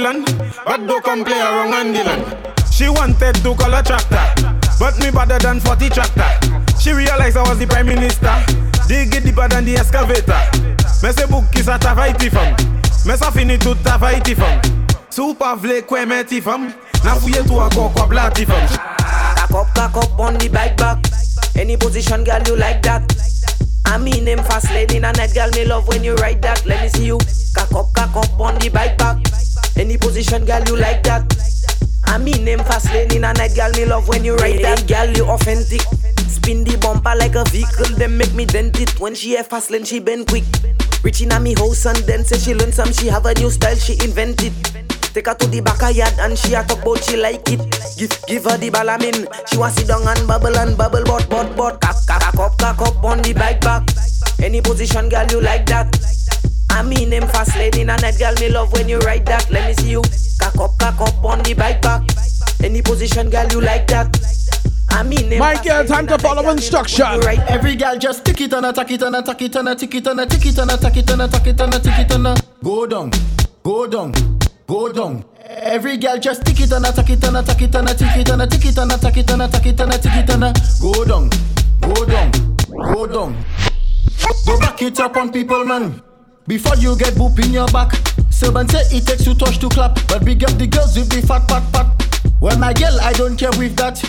[0.66, 2.38] But don't come play around on land.
[2.72, 4.22] She wanted to call a tractor.
[4.80, 6.30] But me better than 40 tractor.
[6.80, 8.36] She realized I was the prime minister.
[8.88, 10.38] Dig it deeper than the excavator.
[11.01, 12.55] Me say book is a tavaiti fam.
[13.08, 14.60] Mais ça finit tout ta faille ti femme
[15.10, 16.74] Sou pa vle kwen men ti femme
[17.05, 18.68] Nan fouye tou akor kwa bla ti femme
[19.47, 20.97] Cock up, cock up on the bike back.
[21.55, 23.16] Any position, girl, you like that.
[23.88, 26.66] I mean, them fast lane in a night, girl, me love when you ride that.
[26.66, 27.18] Let me see you.
[27.56, 29.18] Cock up, cock up on the bike back.
[29.78, 31.24] Any position, girl, you like that.
[32.06, 34.88] I mean, them fast lane in a night, girl, me love when you ride that.
[34.88, 35.82] Girl, you authentic.
[36.28, 39.00] Spin the bumper like a vehicle, then make me dent it.
[39.00, 40.44] When she a fast lane, she bend quick.
[41.04, 43.76] Reaching at me house and then say she learn some, she have a new style,
[43.76, 44.54] she invented.
[45.18, 47.57] Take her to the back of yard and she a talk about she like it.
[47.97, 49.26] Give give her the balamin.
[49.49, 52.57] She want sit down and bubble and bubble, but but but cock cock cock up
[52.59, 53.89] cock up on the bike back.
[54.38, 55.89] Any position, girl, you like that.
[56.70, 59.49] I mean, them fast lady in a night, girl, me love when you ride that.
[59.49, 60.03] Let me see you
[60.38, 62.03] cock up cock up on the bike back.
[62.63, 64.13] Any position, girl, you like that.
[64.91, 67.07] I mean, them My girl, time to follow instruction.
[67.49, 70.20] Every girl just tick it and attack it and attack it and attack it and
[70.20, 73.09] attack it and attack it and attack it and attack it and go down,
[73.63, 74.13] go down,
[74.68, 75.26] go down.
[75.45, 78.41] Every girl just tick it and attack it and attack it and attack it and
[78.41, 81.30] attack it and attack it and attack it and attack it and go down,
[81.82, 82.32] go down,
[82.93, 83.45] go down.
[84.45, 86.01] Go back it up on people, man.
[86.47, 87.93] Before you get boop in your back.
[88.30, 91.26] Servant say it takes two touch to clap, but big up the girls with the
[91.26, 92.32] fat fat fat.
[92.39, 94.03] Well, my girl, I don't care with that.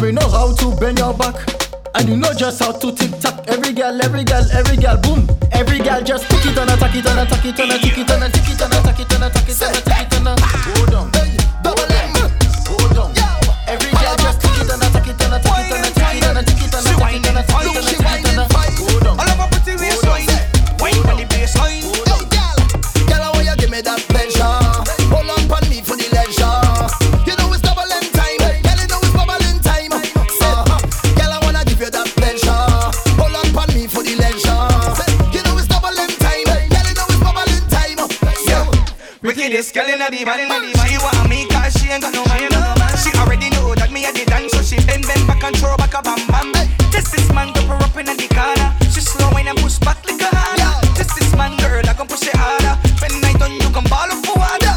[0.00, 1.67] You know how to bend your back.
[1.98, 3.44] And you know just how to tick tock.
[3.48, 5.26] Every girl, every girl, every girl, boom.
[5.50, 8.22] Every girl just tick it and attack it and attack it and attack it and
[8.22, 11.10] attack it and attack it and attack it and attack it and go down.
[11.62, 12.14] Double M.
[13.66, 16.24] Every girl just tick it it and attack it and attack it and attack it
[16.24, 18.57] and attack it and attack it and attack it and go down.
[39.48, 40.44] Wickedest girl in the band
[40.84, 42.52] She want me cause she ain't got no man.
[43.00, 45.72] She already know that me a the dance So she bend bend back and throw
[45.80, 46.52] back a bam bam.
[46.92, 50.20] This is man go her up in the corner She slow and push back like
[50.20, 50.68] a harder
[51.00, 52.76] This is man girl I gon' push it harder.
[53.00, 54.76] When I done you can ball up for water.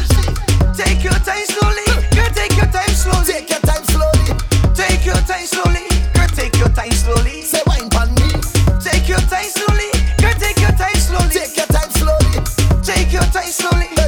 [0.72, 1.84] Take your time slowly
[2.16, 3.28] Girl take your time slowly.
[3.28, 4.32] Take your time slowly.
[4.72, 5.84] Take your time slowly
[6.16, 7.44] Girl take your time slowly.
[7.44, 8.40] Say wine pon me.
[8.80, 11.28] Take your time slowly Girl take your time slowly.
[11.28, 12.40] Take your time slowly.
[12.80, 14.01] Take your time slowly.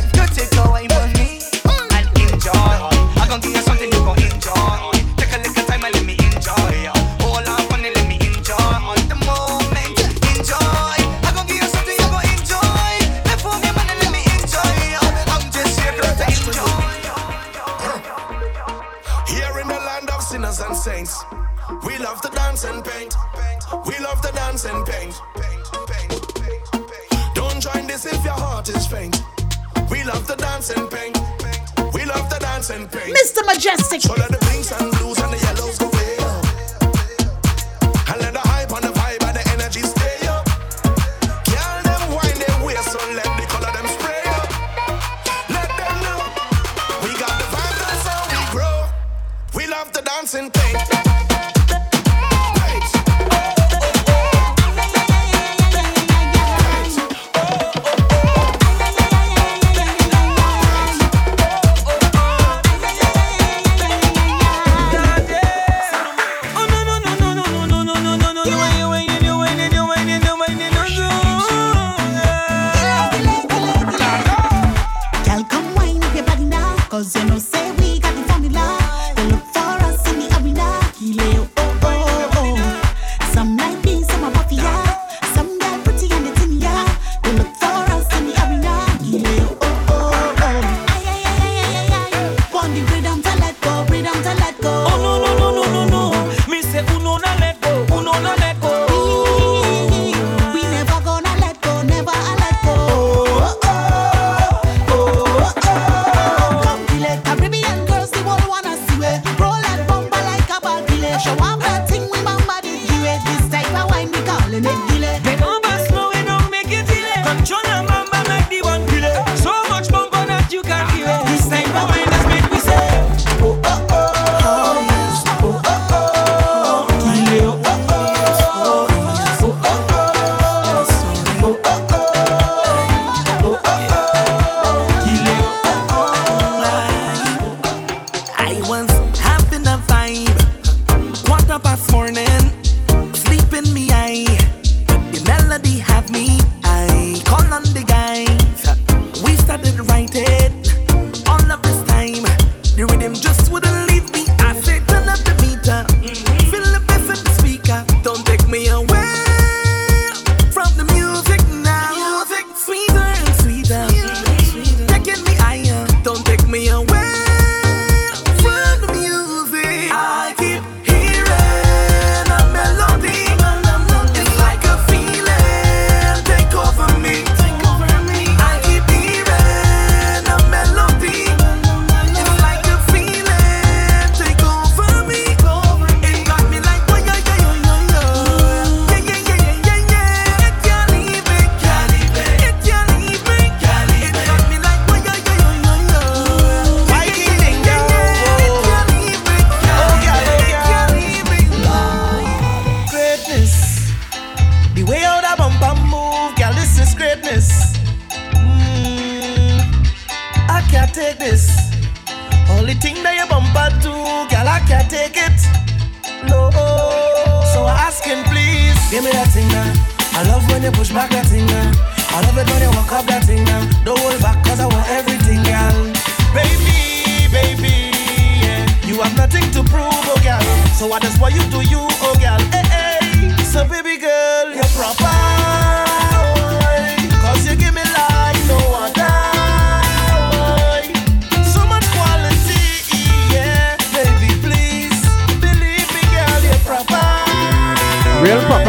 [32.69, 33.45] Mr.
[33.45, 34.03] Mejustik.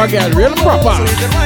[0.06, 1.45] I got real proper.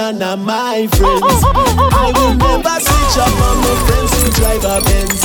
[0.00, 1.42] none of my friends.
[2.04, 5.20] I will never switch up on my friends who drive a Benz.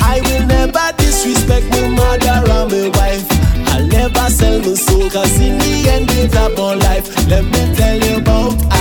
[0.00, 3.26] I will never disrespect my mother or my wife.
[3.70, 7.06] I'll never sell my soul, cause in the end it's about life.
[7.28, 8.75] Let me tell you about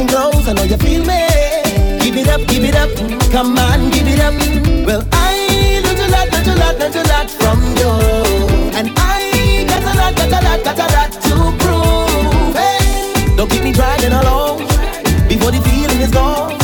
[0.00, 0.48] everything goes.
[0.48, 1.26] I know you feel me.
[2.02, 2.90] Give it up, give it up.
[3.30, 4.34] Come on, give it up.
[4.86, 7.90] Well, I learned a lot, learned a lot, learned a lot from you.
[8.78, 12.54] And I got a lot, got a lot, got a lot to prove.
[12.54, 14.58] Hey, don't keep me dragging along
[15.28, 16.57] before the feeling is gone.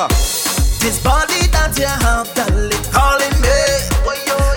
[0.00, 0.08] Africa.
[0.80, 3.60] This body that you have, darling, it calling me.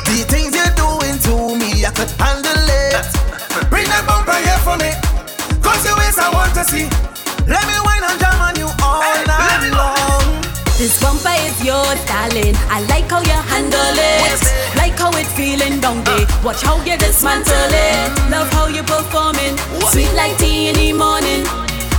[0.07, 3.03] The things you're doing to me, I could handle it.
[3.67, 4.95] Bring that bumper here for me,
[5.59, 6.87] cause your waist I want to see.
[7.43, 10.39] Let me wine and jam on you all hey, night long.
[10.79, 12.55] This bumper is yours, darling.
[12.71, 14.39] I like how you handle it.
[14.79, 16.25] Like how it feeling down there.
[16.43, 18.31] Watch how you dismantle it.
[18.31, 19.57] Love how you performing.
[19.91, 21.43] Sweet like tea in the morning.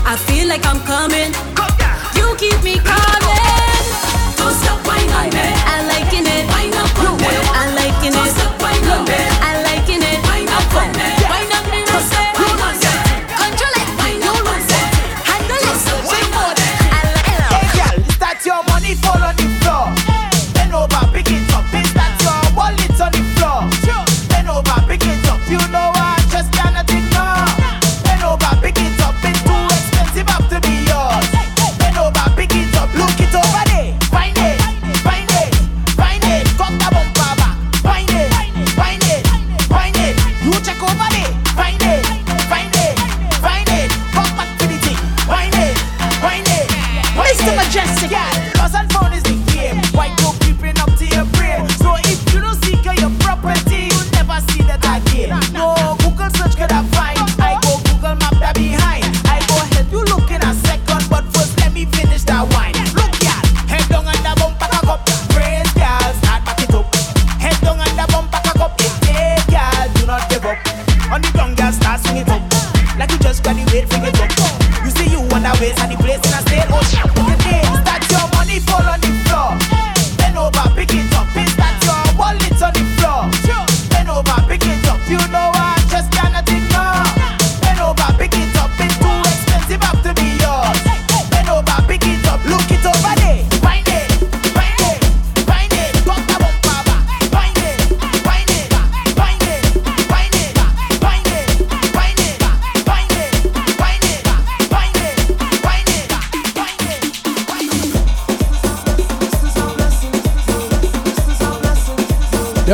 [0.06, 1.32] I feel like I'm coming
[2.36, 3.85] keep me calling.
[4.36, 5.93] Don't stop whining on me.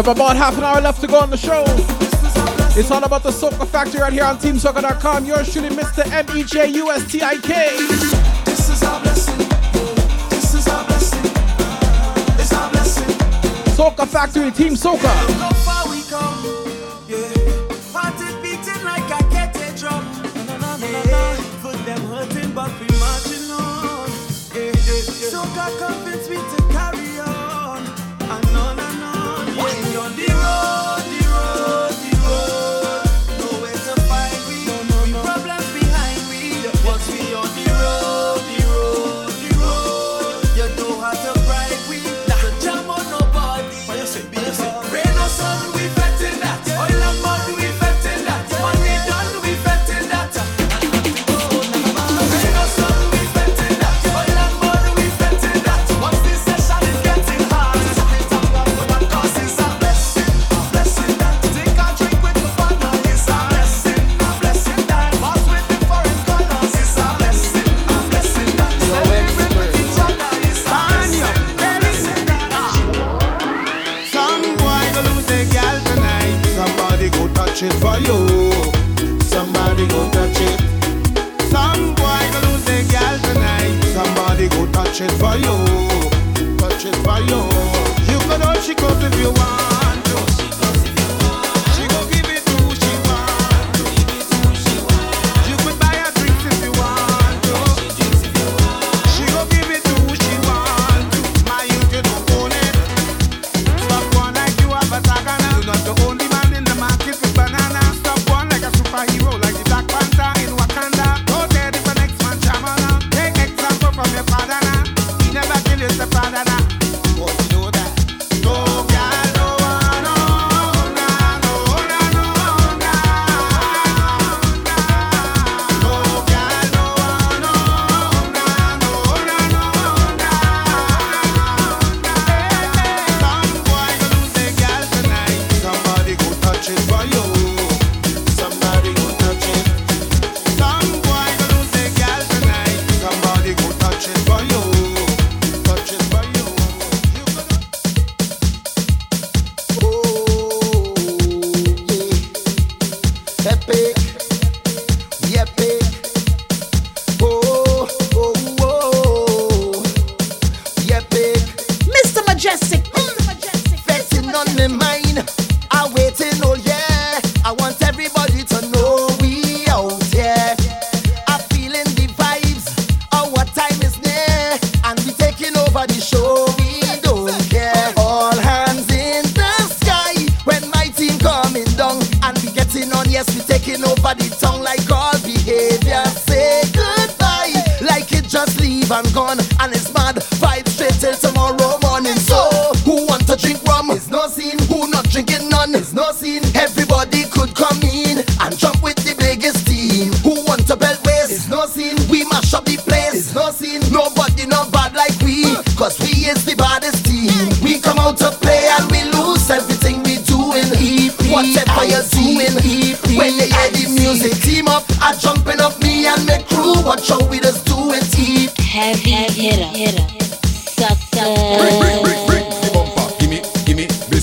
[0.06, 1.62] Have about half an hour left to go on the show.
[2.78, 5.27] It's all about the Soca Factory right here on TeamSoca.com.
[5.27, 6.10] You're shooting Mr.
[6.10, 7.77] M-E-J-U-S-T-I-K.
[8.47, 9.39] This is our blessing.
[10.31, 11.20] This is our blessing.
[12.39, 13.14] It's our blessing.
[13.77, 15.60] Soca Factory, Team Soca.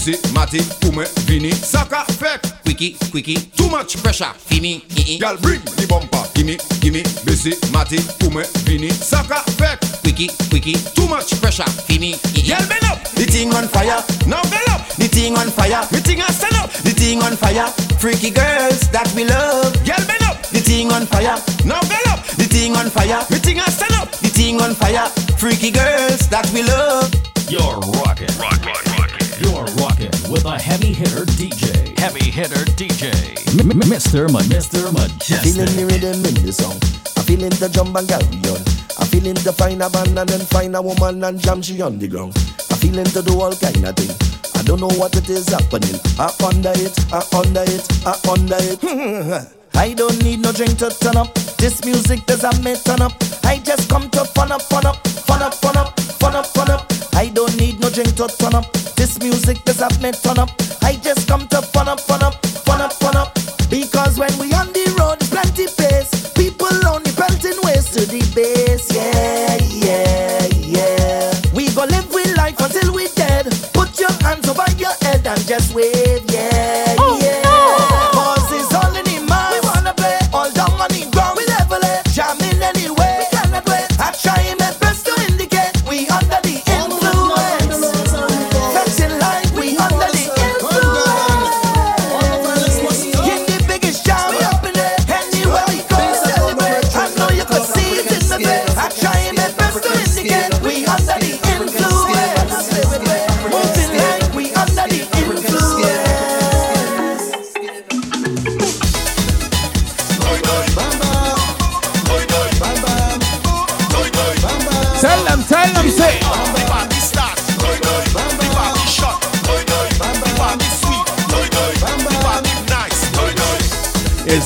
[0.08, 4.84] Gimme, busy, matty, pume, vini, saka, fek, quickie, quickie, too much pressure, fini,
[5.20, 11.08] Y'all bring the bumper, gimme, gimme, busy, matty, pume, vini, saka, fek, quickie, quickie, too
[11.08, 15.36] much pressure, fini, Y'all bend up, the thing on fire, now bend up, the thing
[15.38, 17.68] on fire, the thing a stand up, the thing on fire,
[18.00, 21.36] freaky girls that we love, Y'all up, the thing on fire,
[21.66, 24.74] now bend up, the thing on fire, the thing a stand up, the thing on
[24.74, 27.12] fire, freaky girls that we love.
[27.50, 28.28] You're rocking.
[28.38, 28.68] Rocking.
[28.68, 29.07] Rocking.
[29.40, 31.98] You're rocking with a heavy hitter DJ.
[32.00, 33.12] Heavy hitter DJ.
[33.60, 34.32] M- M- Mr.
[34.32, 34.92] Ma- Mr.
[34.92, 35.44] Mejustik.
[35.44, 36.78] Feeling the rhythm in the song.
[37.18, 38.62] I'm feeling the jump and carry on.
[39.00, 42.00] I'm feeling to find a band and then find a woman and jam she on
[42.00, 42.34] the ground.
[42.72, 44.10] I'm feeling to do all kind of thing.
[44.56, 46.00] I don't know what it is happening.
[46.18, 48.82] I under it, I under it, I under it.
[49.76, 51.34] I don't need no drink to turn up.
[51.62, 53.14] This music does not make turn up.
[53.44, 56.72] I just come to fun up, fun up, fun up, fun up, fun up, fun
[56.72, 56.97] up.
[57.18, 58.72] I don't need no drink to turn up.
[58.96, 60.52] This music does not make turn up.
[60.84, 63.34] I just come to fun up, fun up, fun up, fun up.
[63.72, 66.32] Because when we on the road, plenty pace.
[66.34, 68.94] People only pelting ways to the base.
[68.94, 71.34] Yeah, yeah, yeah.
[71.56, 73.48] We go live with life until we dead.
[73.74, 76.07] Put your hands over your head and just It's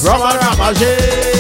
[0.04, 1.31] rum and ramage.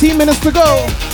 [0.00, 1.09] 15 minutes to go.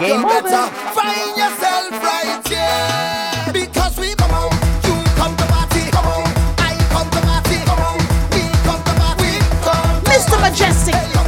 [0.00, 0.26] You over.
[0.28, 0.66] better
[0.96, 3.52] find yourself right here.
[3.52, 4.50] Because we come on.
[4.86, 5.90] you come to party.
[5.90, 6.24] Come on.
[6.58, 7.56] I come to party.
[7.68, 7.98] Come on.
[8.32, 9.24] we come to party.
[9.24, 10.40] we Come Mr.
[10.40, 11.19] Mejustik.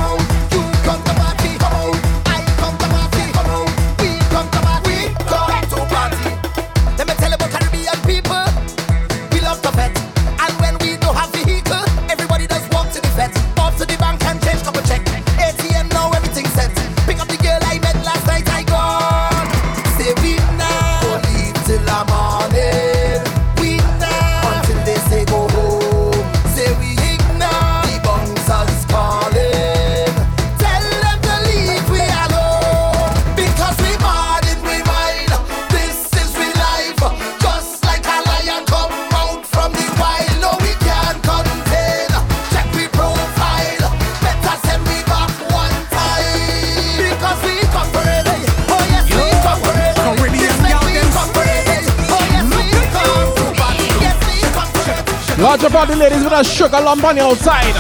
[55.75, 57.75] up the ladies with a sugar lump on the outside.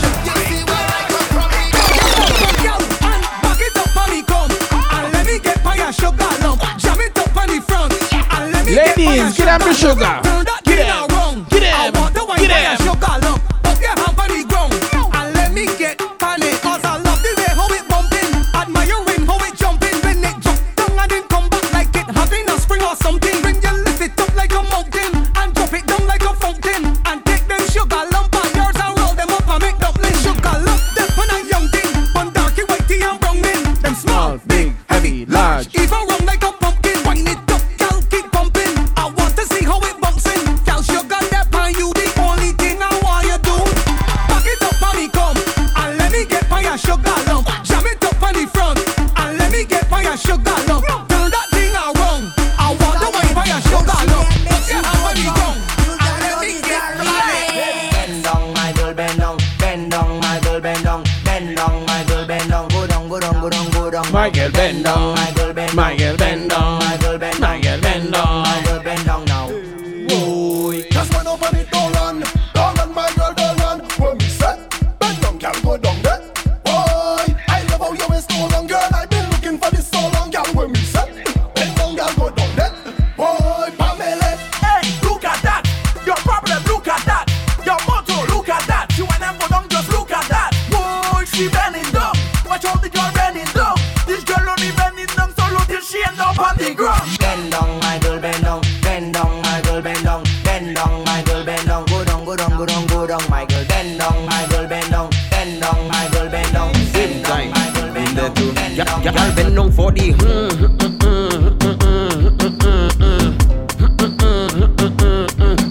[8.67, 10.52] Ladies, get sugar.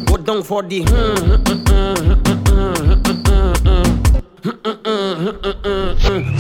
[0.06, 0.82] Go down for the.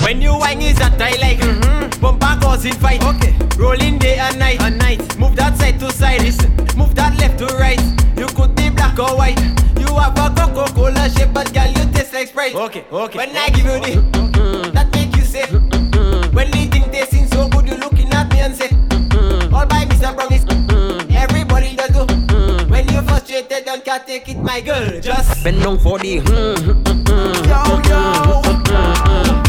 [0.03, 2.01] When you wine is a tie like mm-hmm.
[2.01, 3.03] bumper causing fight.
[3.03, 3.33] Okay.
[3.57, 4.61] Rolling day and night.
[4.61, 5.17] and night.
[5.17, 6.21] Move that side to side.
[6.21, 6.51] Listen.
[6.77, 7.79] Move that left to right.
[8.17, 9.39] You could be black or white.
[9.79, 12.55] You have a Coca-Cola shape, but girl, you taste like Sprite.
[12.55, 12.85] Okay.
[12.91, 13.17] Okay.
[13.17, 14.40] When I give you the.
[24.11, 24.99] take it, my girl.
[24.99, 26.19] Just bend down for the.
[26.19, 29.40] Mm, mm, mm, yo, yo.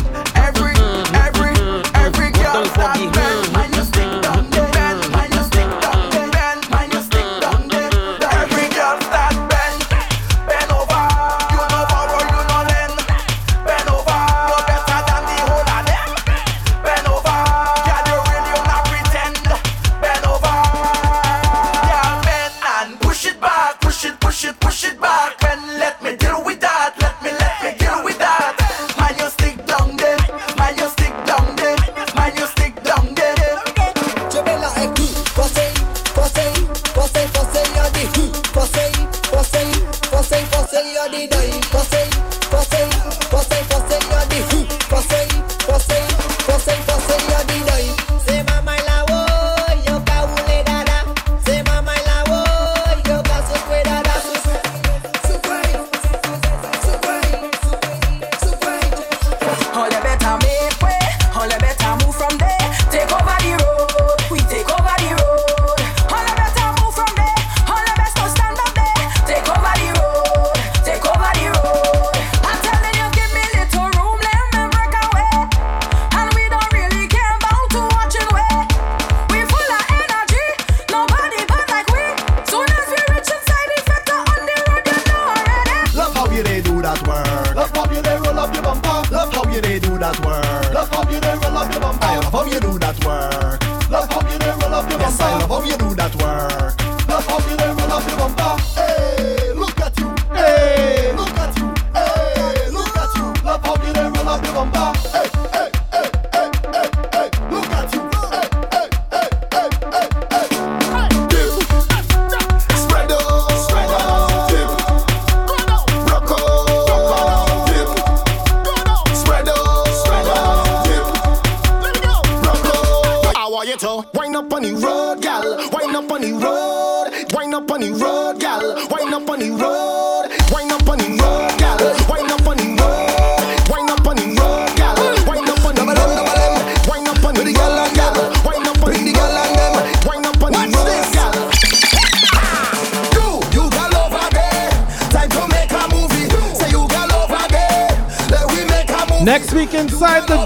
[149.24, 150.44] Next week inside the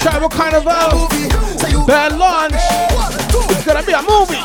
[0.00, 1.06] Tribal Carnival,
[1.86, 2.54] Bad launch.
[3.50, 4.42] It's gonna be a movie.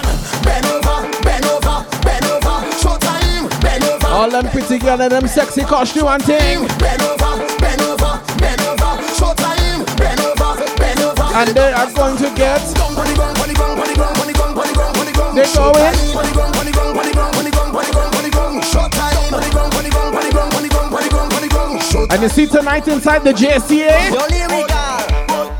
[4.07, 6.67] All them pretty girls and them sexy costume and thing.
[11.33, 12.61] And they are going to get.
[15.33, 16.50] They're going.
[22.11, 24.11] And you see tonight inside the JCA.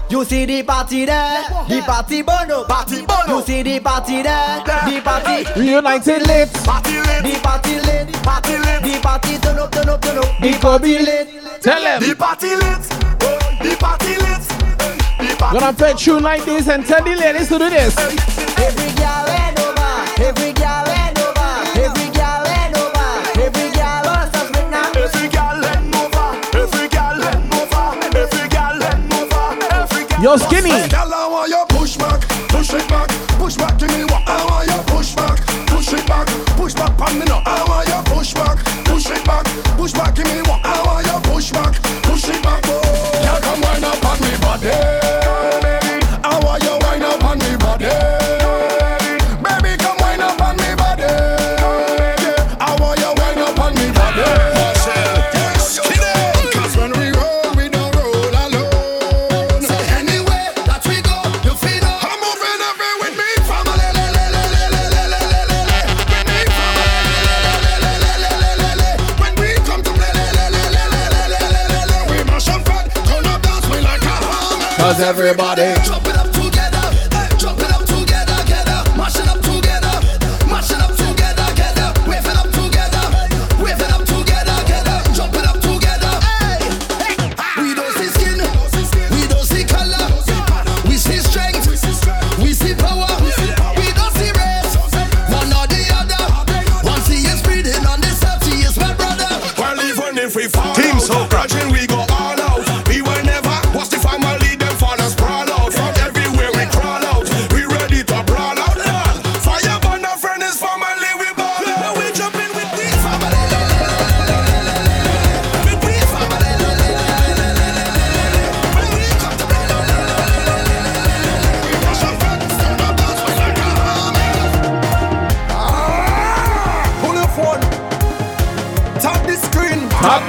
[0.10, 3.38] You see the party there, the party bono, party bono.
[3.38, 8.58] You see the party there, the party reunited late, party late, the party late, party
[8.58, 11.62] late, the party turn up, turn up, turn up, the party late.
[11.62, 12.84] Tell them the party late,
[13.62, 15.40] the party late.
[15.40, 17.98] Gonna play tune like this and tell the ladies to do this.
[17.98, 20.61] Every girl and over, every.
[30.38, 30.70] so skinny.
[30.70, 34.11] Girl, I want push back, push it back, push back to me.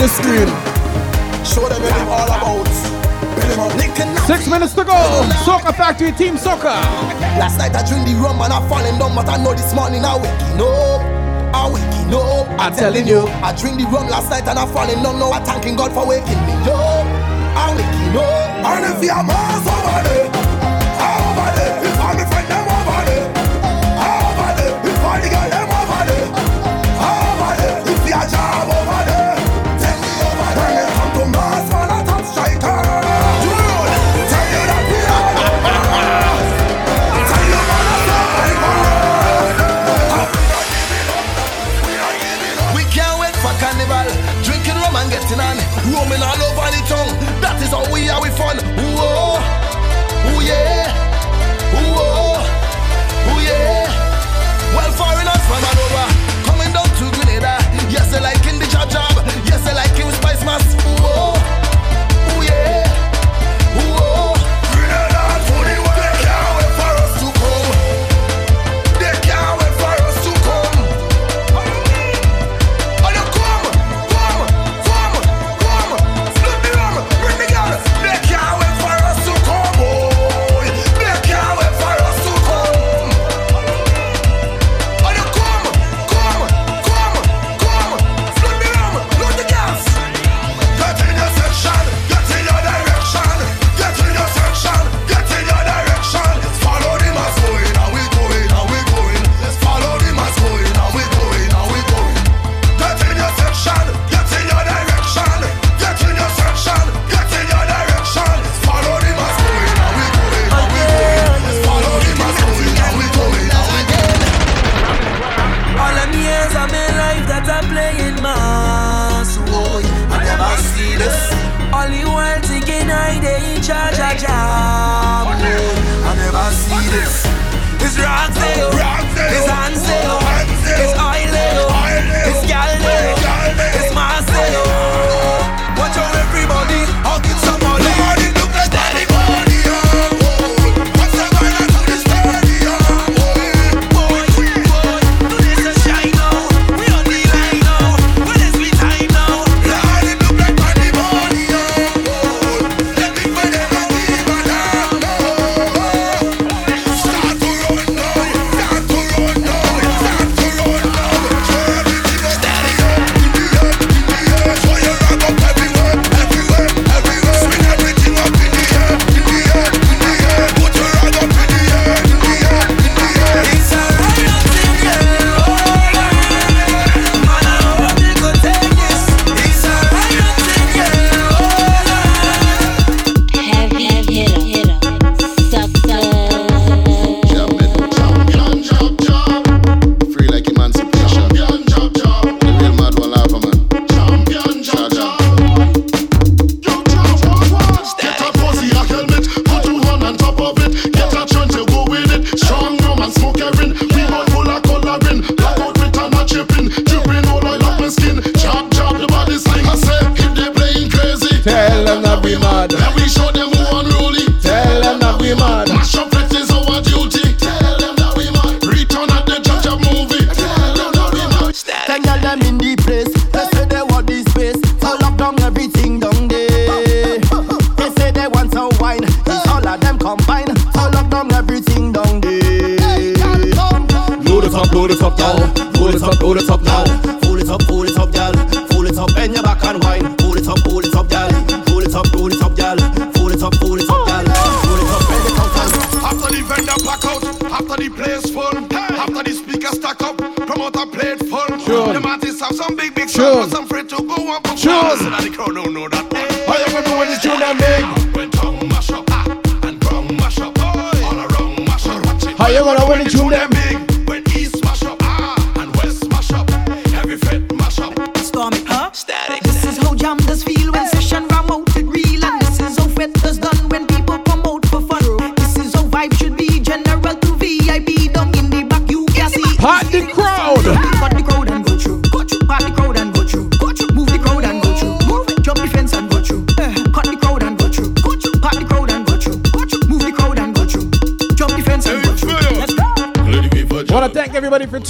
[0.02, 0.50] the screen.
[1.46, 2.66] Show them what I'm all about.
[4.26, 4.98] Six minutes to go.
[5.46, 6.74] Soca Factory Team Soca.
[7.38, 10.04] Last night I dreamed the rum and I falling down, but I know this morning
[10.04, 11.00] I waking up.
[11.54, 12.48] I waking up.
[12.58, 15.20] I'm, I'm telling you, I dreamed the rum last night and I falling down.
[15.20, 17.06] Now I thanking God for waking me up.
[17.54, 18.66] I waking up.
[18.66, 20.41] And if you're miles over.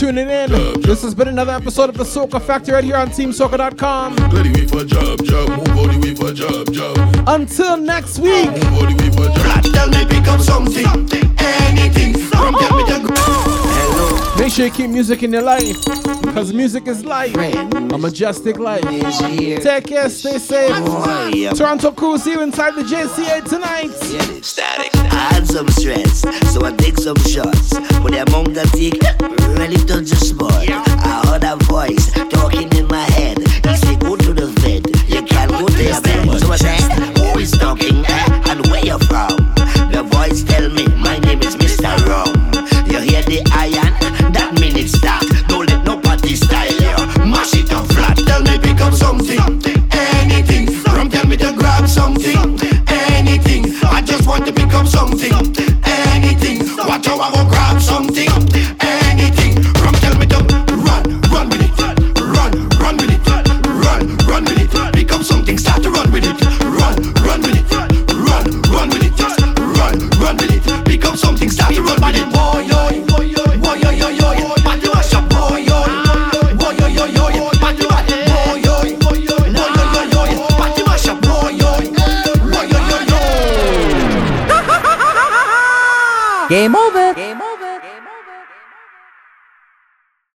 [0.02, 0.50] tuning in.
[0.80, 4.16] This has been another episode of the Soca Factor right here on TeamSoca.com.
[7.28, 8.50] Until next week.
[14.38, 15.76] Make sure you keep music in your life,
[16.22, 18.82] because music is life, a majestic life.
[18.82, 20.72] Take care, stay safe.
[20.74, 23.92] Oh, Toronto Cool, see you inside the JCA tonight.
[24.44, 24.90] Static.
[24.96, 26.22] I had some stress,
[26.52, 28.98] so I take some shots with a mouth that thick,
[29.58, 30.52] really little just spot.
[30.52, 33.38] I heard a voice talking in my head.
[33.38, 36.40] He said, Go to the vet, you can go to your bed.
[36.40, 36.80] So I said,
[37.18, 38.50] Who is talking eh?
[38.50, 39.36] and where you from?
[39.94, 41.94] The voice tell me, My name is Mr.
[42.06, 42.32] Rum.
[42.90, 43.92] You hear the iron?
[44.32, 45.22] That means it's dark.
[45.48, 46.96] Don't let nobody style you.
[47.26, 48.16] Mash it up flat.
[48.18, 49.38] Tell me, pick up something.
[49.92, 50.66] Anything.
[50.92, 52.58] Rum tell me to grab something.
[52.88, 53.74] Anything.
[53.84, 55.71] I just want to pick up something.